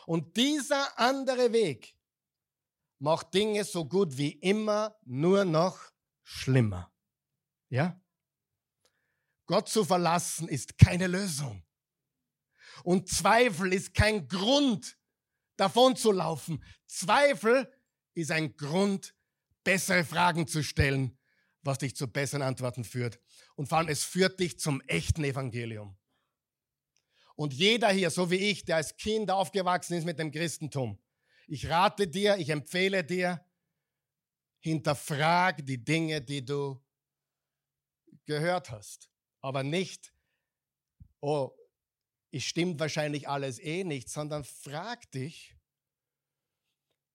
[0.06, 1.94] Und dieser andere Weg
[2.98, 5.92] macht Dinge so gut wie immer nur noch
[6.22, 6.92] schlimmer.
[7.68, 8.00] Ja?
[9.46, 11.64] Gott zu verlassen ist keine Lösung.
[12.84, 14.96] Und Zweifel ist kein Grund,
[15.56, 16.64] davon zu laufen.
[16.86, 17.72] Zweifel
[18.14, 19.14] ist ein Grund,
[19.64, 21.18] bessere Fragen zu stellen,
[21.62, 23.20] was dich zu besseren Antworten führt.
[23.54, 25.96] Und vor allem, es führt dich zum echten Evangelium.
[27.34, 30.98] Und jeder hier, so wie ich, der als Kind aufgewachsen ist mit dem Christentum,
[31.46, 33.44] ich rate dir, ich empfehle dir,
[34.60, 36.80] hinterfrag die Dinge, die du
[38.26, 39.10] gehört hast.
[39.40, 40.14] Aber nicht,
[41.20, 41.50] oh,
[42.30, 45.56] es stimmt wahrscheinlich alles eh nicht, sondern frag dich,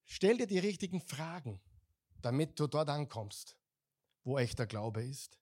[0.04, 1.60] stell dir die richtigen Fragen,
[2.20, 3.58] damit du dort ankommst,
[4.28, 5.40] wo echter Glaube ist.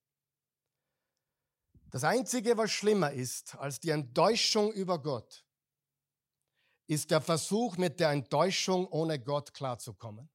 [1.90, 5.44] Das Einzige, was schlimmer ist als die Enttäuschung über Gott,
[6.86, 10.30] ist der Versuch, mit der Enttäuschung ohne Gott klarzukommen.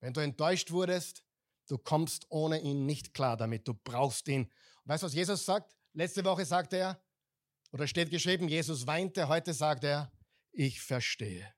[0.00, 1.24] Wenn du enttäuscht wurdest,
[1.68, 3.68] du kommst ohne ihn nicht klar damit.
[3.68, 4.44] Du brauchst ihn.
[4.44, 4.52] Und
[4.86, 5.76] weißt du, was Jesus sagt?
[5.92, 7.02] Letzte Woche sagte er,
[7.72, 10.10] Oder steht geschrieben, Jesus weinte, heute sagt er,
[10.52, 11.52] ich verstehe.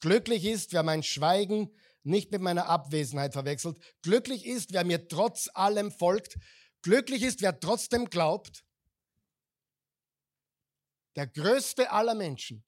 [0.00, 1.74] Glücklich ist, wer mein Schweigen
[2.06, 3.78] nicht mit meiner Abwesenheit verwechselt.
[4.02, 6.38] Glücklich ist, wer mir trotz allem folgt.
[6.82, 8.64] Glücklich ist, wer trotzdem glaubt.
[11.16, 12.64] Der größte aller Menschen.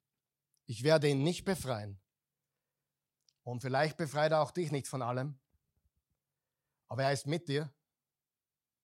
[0.66, 2.00] Ich werde ihn nicht befreien.
[3.42, 5.38] Und vielleicht befreit er auch dich nicht von allem.
[6.88, 7.72] Aber er ist mit dir.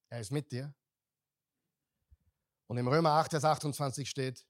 [0.09, 0.75] Er ist mit dir.
[2.67, 4.47] Und im Römer 8, Vers 28 steht,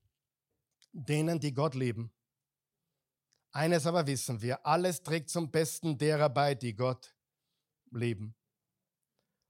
[0.93, 2.14] denen, die Gott lieben.
[3.55, 7.15] Eines aber wissen wir, alles trägt zum Besten derer bei, die Gott
[7.93, 8.35] lieben.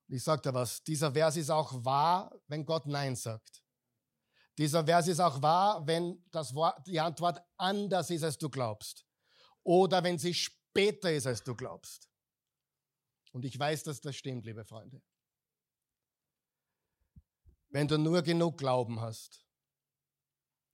[0.09, 3.65] Ich sage dir was, dieser Vers ist auch wahr, wenn Gott Nein sagt.
[4.59, 9.07] Dieser Vers ist auch wahr, wenn das Wort, die Antwort anders ist, als du glaubst.
[9.63, 12.11] Oder wenn sie später ist, als du glaubst.
[13.33, 15.01] Und ich weiß, dass das stimmt, liebe Freunde.
[17.71, 19.47] Wenn du nur genug Glauben hast,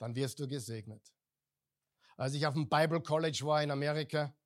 [0.01, 1.15] dann wirst du gesegnet.
[2.21, 4.37] Als ich auf dem Bible College war in Amerika,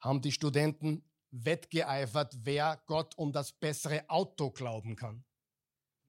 [0.00, 5.22] haben die Studenten wettgeeifert, wer Gott um das bessere Auto glauben kann.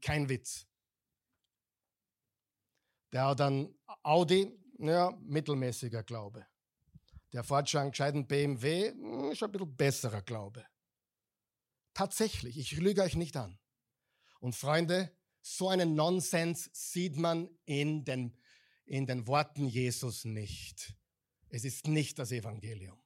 [0.01, 0.67] Kein Witz.
[3.11, 6.47] Der hat dann Audi, ja, mittelmäßiger Glaube.
[7.33, 10.65] Der fährt schon einen gescheiten BMW, hm, ist ein bisschen besserer Glaube.
[11.93, 13.59] Tatsächlich, ich lüge euch nicht an.
[14.39, 18.39] Und Freunde, so einen Nonsens sieht man in den,
[18.89, 20.95] in den Worten Jesus nicht.
[21.49, 22.99] Es ist nicht das Evangelium.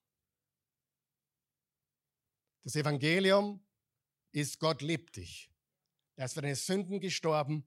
[2.63, 3.61] Das Evangelium
[4.31, 5.51] ist, Gott liebt dich.
[6.15, 7.65] Er ist für deine Sünden gestorben.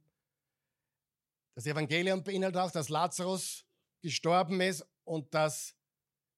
[1.54, 3.66] Das Evangelium beinhaltet auch, dass Lazarus
[4.00, 5.76] gestorben ist und dass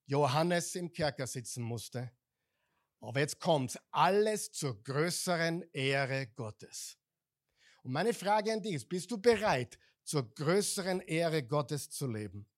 [0.07, 2.11] Johannes im Kerker sitzen musste.
[2.99, 6.99] Aber jetzt kommt alles zur größeren Ehre Gottes.
[7.85, 12.49] Und meine Frage an dich ist, bist du bereit, zur größeren Ehre Gottes zu leben?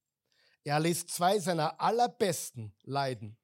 [0.63, 3.37] Er ließ zwei seiner allerbesten leiden.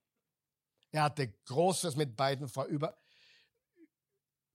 [0.92, 2.96] Er hatte Großes mit beiden vor, über,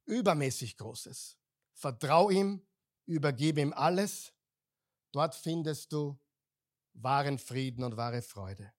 [0.06, 1.38] übermäßig Großes.
[1.74, 2.66] Vertrau ihm,
[3.06, 4.32] übergebe ihm alles.
[5.12, 6.18] Dort findest du
[6.94, 8.72] wahren Frieden und wahre Freude.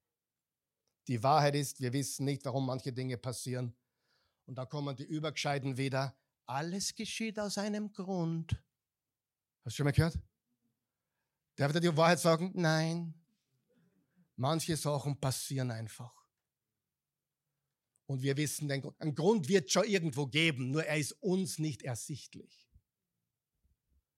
[1.06, 3.76] Die Wahrheit ist, wir wissen nicht, warum manche Dinge passieren.
[4.46, 6.16] Und da kommen die Übergescheiden wieder.
[6.46, 8.52] Alles geschieht aus einem Grund.
[9.64, 10.18] Hast du schon mal gehört?
[11.62, 12.50] Darf er die Wahrheit sagen?
[12.54, 13.14] Nein.
[14.34, 16.12] Manche Sachen passieren einfach.
[18.06, 22.68] Und wir wissen, ein Grund wird schon irgendwo geben, nur er ist uns nicht ersichtlich.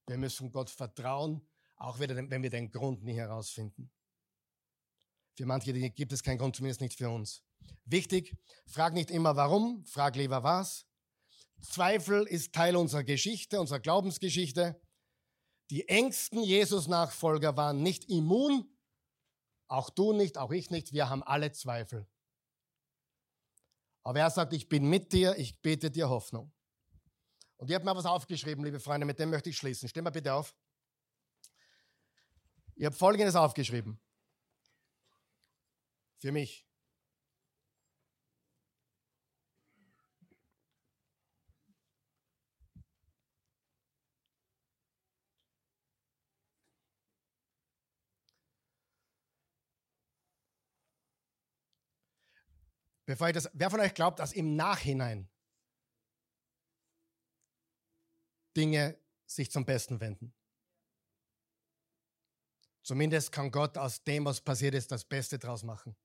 [0.07, 3.91] Wir müssen Gott vertrauen, auch wenn wir den Grund nie herausfinden.
[5.35, 7.43] Für manche Dinge gibt es keinen Grund, zumindest nicht für uns.
[7.85, 8.35] Wichtig,
[8.65, 10.87] frag nicht immer warum, frag lieber was.
[11.61, 14.81] Zweifel ist Teil unserer Geschichte, unserer Glaubensgeschichte.
[15.69, 18.69] Die engsten Jesus-Nachfolger waren nicht immun,
[19.67, 22.07] auch du nicht, auch ich nicht, wir haben alle Zweifel.
[24.03, 26.53] Aber er sagt, ich bin mit dir, ich bete dir Hoffnung.
[27.57, 29.89] Und ihr habt mir was aufgeschrieben, liebe Freunde, mit dem möchte ich schließen.
[29.89, 30.55] Stehen wir bitte auf.
[32.75, 33.99] Ihr habt Folgendes aufgeschrieben.
[36.19, 36.67] Für mich.
[53.05, 55.29] Bevor ich das, wer von euch glaubt, dass im Nachhinein
[58.55, 60.33] Dinge sich zum Besten wenden?
[62.81, 65.95] Zumindest kann Gott aus dem, was passiert ist, das Beste draus machen.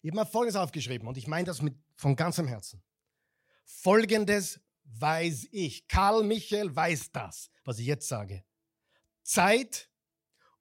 [0.00, 2.82] Ich habe mir Folgendes aufgeschrieben und ich meine das mit, von ganzem Herzen.
[3.64, 5.86] Folgendes weiß ich.
[5.88, 8.44] Karl Michael weiß das, was ich jetzt sage.
[9.22, 9.90] Zeit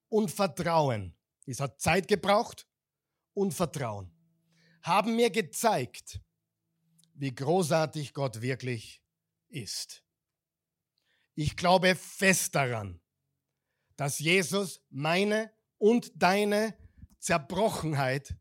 [0.09, 1.15] und Vertrauen.
[1.45, 2.67] Es hat Zeit gebraucht
[3.33, 4.11] und Vertrauen.
[4.87, 6.19] Haben mir gezeigt,
[7.13, 9.03] wie großartig Gott wirklich
[9.49, 10.03] ist.
[11.35, 12.99] Ich glaube fest daran,
[13.95, 16.75] dass Jesus meine und deine
[17.19, 18.35] Zerbrochenheit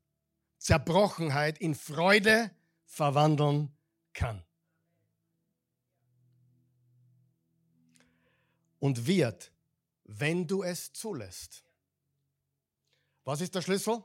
[0.67, 2.51] Zerbrochenheit in Freude
[2.87, 3.73] verwandeln
[4.13, 4.45] kann.
[8.81, 9.53] Und wird,
[10.03, 11.65] wenn du es zulässt.
[13.23, 14.03] Was ist der Schlüssel?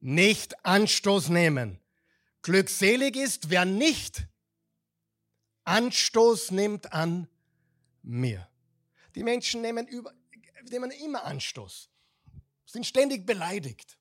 [0.00, 1.78] Nicht Anstoß nehmen.
[2.42, 4.26] Glückselig ist, wer nicht
[5.64, 7.28] Anstoß nimmt an
[8.02, 8.48] mir.
[9.14, 10.14] Die Menschen nehmen, über,
[10.70, 11.90] nehmen immer Anstoß,
[12.64, 13.98] sind ständig beleidigt.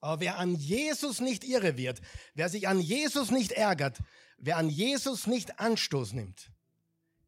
[0.00, 2.00] Aber wer an Jesus nicht irre wird,
[2.34, 3.98] wer sich an Jesus nicht ärgert,
[4.38, 6.50] wer an Jesus nicht Anstoß nimmt,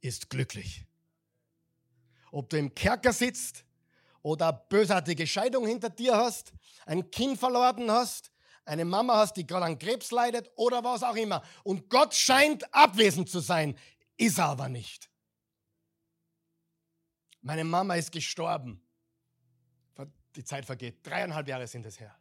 [0.01, 0.87] ist glücklich.
[2.31, 3.65] ob du im Kerker sitzt
[4.23, 6.53] oder bösartige Scheidung hinter dir hast,
[6.87, 8.31] ein Kind verloren hast,
[8.65, 11.43] eine Mama hast, die gerade an Krebs leidet oder was auch immer.
[11.65, 13.77] Und Gott scheint abwesend zu sein,
[14.17, 15.11] ist er aber nicht.
[17.43, 18.83] Meine Mama ist gestorben.
[20.37, 21.05] Die Zeit vergeht.
[21.05, 22.15] Dreieinhalb Jahre sind es her.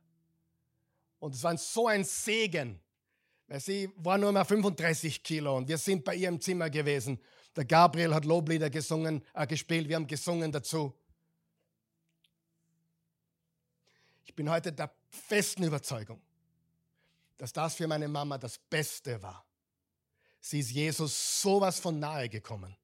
[1.20, 2.80] Und es war so ein Segen.
[3.47, 7.20] Weil sie war nur mal 35 Kilo und wir sind bei ihr im Zimmer gewesen.
[7.56, 10.93] Der Gabriel hat Loblieder gesungen, äh, gespielt, wir haben gesungen dazu.
[14.30, 16.21] Ich bin heute der festen Überzeugung,
[17.39, 19.43] dass das für meine Mama das Beste war.
[20.39, 22.77] Sie ist Jesus sowas von nahe gekommen.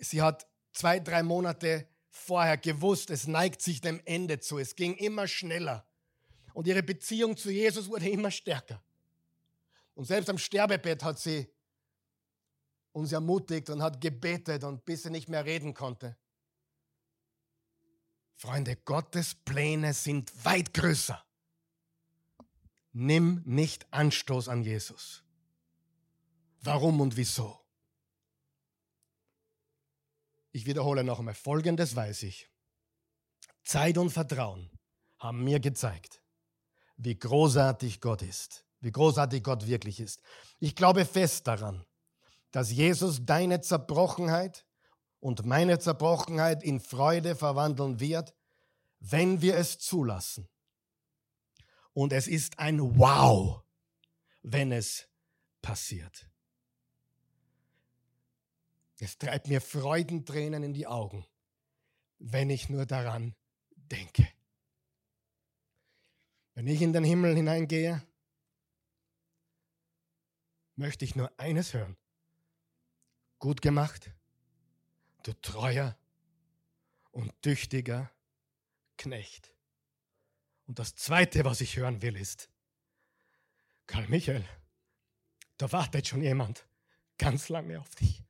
[0.00, 4.58] Sie hat zwei, drei Monate vorher gewusst, es neigt sich dem Ende zu.
[4.58, 5.86] Es ging immer schneller.
[6.52, 8.82] Und ihre Beziehung zu Jesus wurde immer stärker.
[9.94, 11.48] Und selbst am Sterbebett hat sie
[12.90, 16.16] uns ermutigt und hat gebetet und bis sie nicht mehr reden konnte.
[18.34, 21.24] Freunde, Gottes Pläne sind weit größer.
[22.92, 25.24] Nimm nicht Anstoß an Jesus.
[26.60, 27.58] Warum und wieso?
[30.52, 32.50] Ich wiederhole noch einmal, Folgendes weiß ich.
[33.64, 34.70] Zeit und Vertrauen
[35.18, 36.22] haben mir gezeigt,
[36.96, 40.20] wie großartig Gott ist, wie großartig Gott wirklich ist.
[40.58, 41.86] Ich glaube fest daran,
[42.50, 44.66] dass Jesus deine Zerbrochenheit
[45.22, 48.34] und meine Zerbrochenheit in Freude verwandeln wird,
[48.98, 50.48] wenn wir es zulassen.
[51.92, 53.62] Und es ist ein Wow,
[54.42, 55.06] wenn es
[55.62, 56.28] passiert.
[58.98, 61.24] Es treibt mir Freudentränen in die Augen,
[62.18, 63.36] wenn ich nur daran
[63.76, 64.26] denke.
[66.54, 68.04] Wenn ich in den Himmel hineingehe,
[70.74, 71.96] möchte ich nur eines hören.
[73.38, 74.10] Gut gemacht,
[75.26, 75.96] du treuer
[77.10, 78.10] und tüchtiger
[78.96, 79.52] Knecht.
[80.66, 82.48] Und das Zweite, was ich hören will, ist,
[83.86, 84.44] Karl Michael,
[85.58, 86.66] da wartet schon jemand
[87.18, 88.22] ganz lange auf dich.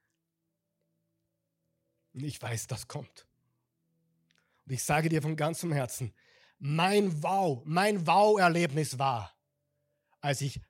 [2.14, 3.26] Und ich weiß, das kommt.
[4.66, 6.12] Und ich sage dir von ganzem Herzen,
[6.59, 9.34] mein Wow, mein Wow-Erlebnis war,
[10.20, 10.61] als ich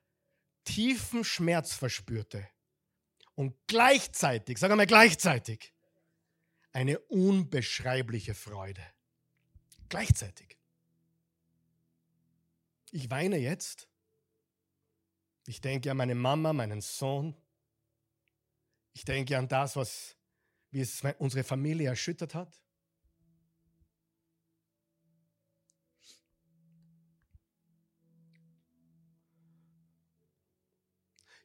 [0.63, 2.47] tiefen Schmerz verspürte
[3.35, 5.72] und gleichzeitig, wir mal gleichzeitig,
[6.73, 8.83] eine unbeschreibliche Freude.
[9.89, 10.57] Gleichzeitig.
[12.91, 13.87] Ich weine jetzt.
[15.45, 17.35] Ich denke an meine Mama, meinen Sohn.
[18.93, 20.15] Ich denke an das, was
[20.73, 22.59] wie es unsere Familie erschüttert hat?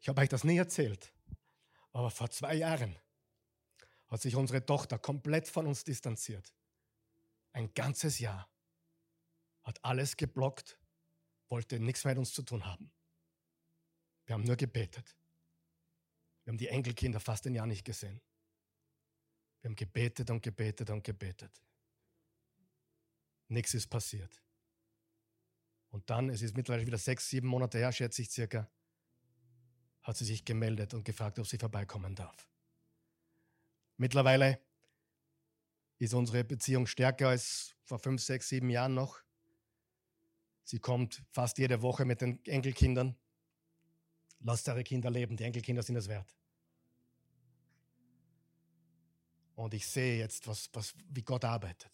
[0.00, 1.12] Ich habe euch das nie erzählt,
[1.92, 2.96] aber vor zwei Jahren
[4.08, 6.52] hat sich unsere Tochter komplett von uns distanziert.
[7.52, 8.50] Ein ganzes Jahr.
[9.62, 10.78] Hat alles geblockt,
[11.48, 12.90] wollte nichts mehr mit uns zu tun haben.
[14.24, 15.16] Wir haben nur gebetet.
[16.44, 18.20] Wir haben die Enkelkinder fast ein Jahr nicht gesehen.
[19.60, 21.62] Wir haben gebetet und gebetet und gebetet.
[23.48, 24.42] Nichts ist passiert.
[25.90, 28.70] Und dann, es ist mittlerweile wieder sechs, sieben Monate her, schätze ich circa,
[30.02, 32.48] hat sie sich gemeldet und gefragt, ob sie vorbeikommen darf.
[33.98, 34.60] Mittlerweile
[35.98, 39.20] ist unsere Beziehung stärker als vor fünf, sechs, sieben Jahren noch.
[40.62, 43.16] Sie kommt fast jede Woche mit den Enkelkindern.
[44.40, 46.32] Lasst eure Kinder leben, die Enkelkinder sind es wert.
[49.56, 51.90] Und ich sehe jetzt, was, was, wie Gott arbeitet.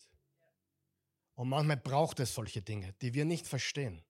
[1.35, 4.05] Und manchmal braucht es solche Dinge, die wir nicht verstehen.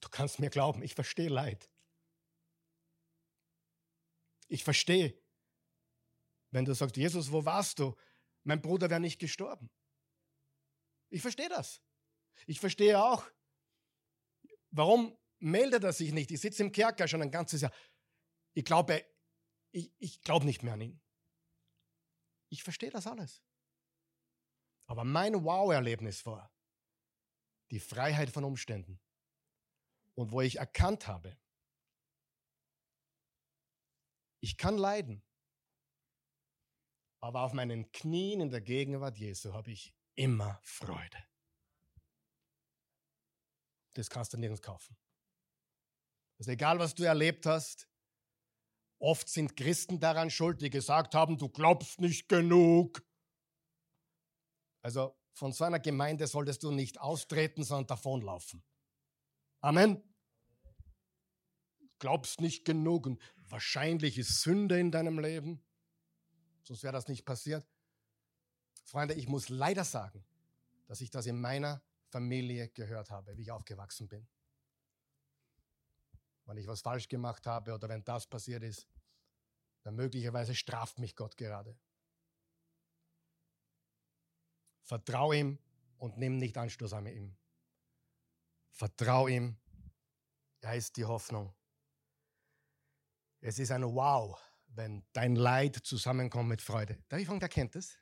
[0.00, 1.68] Du kannst mir glauben, ich verstehe Leid.
[4.48, 5.20] Ich verstehe,
[6.50, 7.96] wenn du sagst, Jesus, wo warst du?
[8.44, 9.70] Mein Bruder wäre nicht gestorben.
[11.10, 11.82] Ich verstehe das.
[12.46, 13.24] Ich verstehe auch,
[14.70, 16.30] warum meldet er sich nicht?
[16.30, 17.72] Ich sitze im Kerker schon ein ganzes Jahr.
[18.54, 19.04] Ich glaube,
[19.72, 21.00] ich, ich glaube nicht mehr an ihn.
[22.48, 23.42] Ich verstehe das alles.
[24.86, 26.52] Aber mein Wow-Erlebnis war
[27.70, 29.00] die Freiheit von Umständen.
[30.14, 31.36] Und wo ich erkannt habe,
[34.46, 35.22] ich kann leiden,
[37.20, 41.18] aber auf meinen Knien in der Gegenwart Jesu habe ich immer Freude.
[43.94, 44.96] Das kannst du nirgends kaufen.
[46.38, 47.88] Also egal, was du erlebt hast,
[48.98, 53.06] Oft sind Christen daran schuld, die gesagt haben, du glaubst nicht genug.
[54.82, 58.64] Also von so einer Gemeinde solltest du nicht austreten, sondern davonlaufen.
[59.60, 60.02] Amen.
[61.98, 65.62] Glaubst nicht genug und wahrscheinlich ist Sünde in deinem Leben.
[66.62, 67.66] sonst wäre das nicht passiert.
[68.84, 70.24] Freunde, ich muss leider sagen,
[70.86, 74.26] dass ich das in meiner Familie gehört habe, wie ich aufgewachsen bin.
[76.44, 78.86] Wenn ich was falsch gemacht habe oder wenn das passiert ist,
[79.82, 81.78] dann möglicherweise straft mich Gott gerade.
[84.82, 85.58] Vertrau ihm
[85.98, 87.36] und nimm nicht Anstoß an ihm.
[88.70, 89.56] Vertrau ihm.
[90.60, 91.54] Er ist die Hoffnung.
[93.40, 96.98] Es ist ein Wow, wenn dein Leid zusammenkommt mit Freude.
[97.08, 97.98] Darf ich fragen, wer kennt das?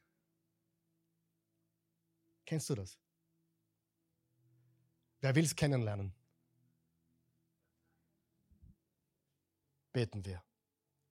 [2.46, 2.98] Kennst du das?
[5.20, 6.14] Wer will es kennenlernen?
[9.92, 10.42] Beten wir.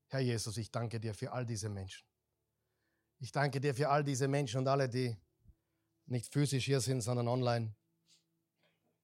[0.07, 2.05] Herr Jesus, ich danke dir für all diese Menschen.
[3.19, 5.17] Ich danke dir für all diese Menschen und alle, die
[6.05, 7.73] nicht physisch hier sind, sondern online.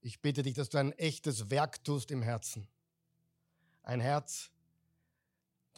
[0.01, 2.67] Ich bitte dich, dass du ein echtes Werk tust im Herzen.
[3.81, 4.51] Ein Herz,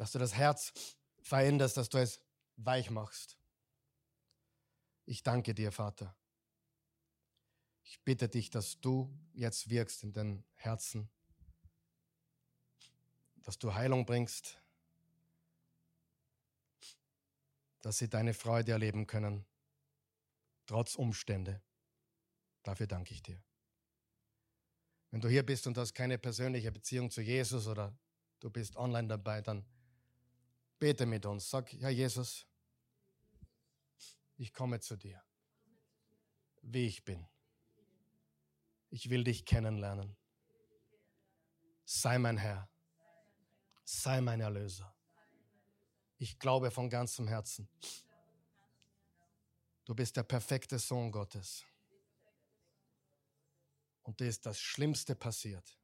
[0.01, 0.73] dass du das Herz
[1.21, 2.19] veränderst, dass du es
[2.55, 3.37] weich machst.
[5.05, 6.17] Ich danke dir, Vater.
[7.83, 11.07] Ich bitte dich, dass du jetzt wirkst in den Herzen,
[13.43, 14.59] dass du Heilung bringst,
[17.81, 19.45] dass sie deine Freude erleben können,
[20.65, 21.61] trotz Umstände.
[22.63, 23.39] Dafür danke ich dir.
[25.11, 27.95] Wenn du hier bist und hast keine persönliche Beziehung zu Jesus oder
[28.39, 29.63] du bist online dabei, dann
[30.81, 31.47] bete mit uns.
[31.47, 32.47] Sag, Herr Jesus,
[34.35, 35.23] ich komme zu dir,
[36.63, 37.27] wie ich bin.
[38.89, 40.17] Ich will dich kennenlernen.
[41.85, 42.67] Sei mein Herr.
[43.83, 44.91] Sei mein Erlöser.
[46.17, 47.69] Ich glaube von ganzem Herzen.
[49.85, 51.63] Du bist der perfekte Sohn Gottes.
[54.01, 55.77] Und dir ist das Schlimmste passiert,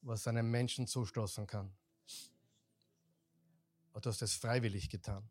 [0.00, 1.76] was einem Menschen zustoßen kann.
[3.98, 5.28] Und du hast es freiwillig getan.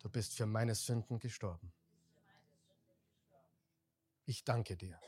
[0.00, 1.72] Du bist für meine Sünden gestorben.
[4.26, 5.00] Ich danke dir,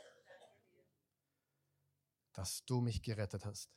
[2.32, 3.74] dass du mich gerettet hast.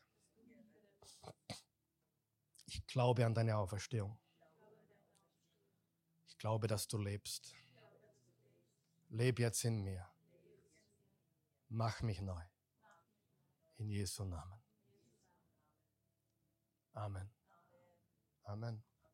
[2.67, 4.15] Ich glaube an deine Auferstehung.
[6.27, 7.55] Ich glaube, dass du lebst.
[9.09, 10.07] Leb jetzt in mir.
[11.69, 12.43] Mach mich neu.
[13.77, 14.61] In Jesu Namen.
[16.93, 17.38] Amen.
[18.49, 18.88] Amen.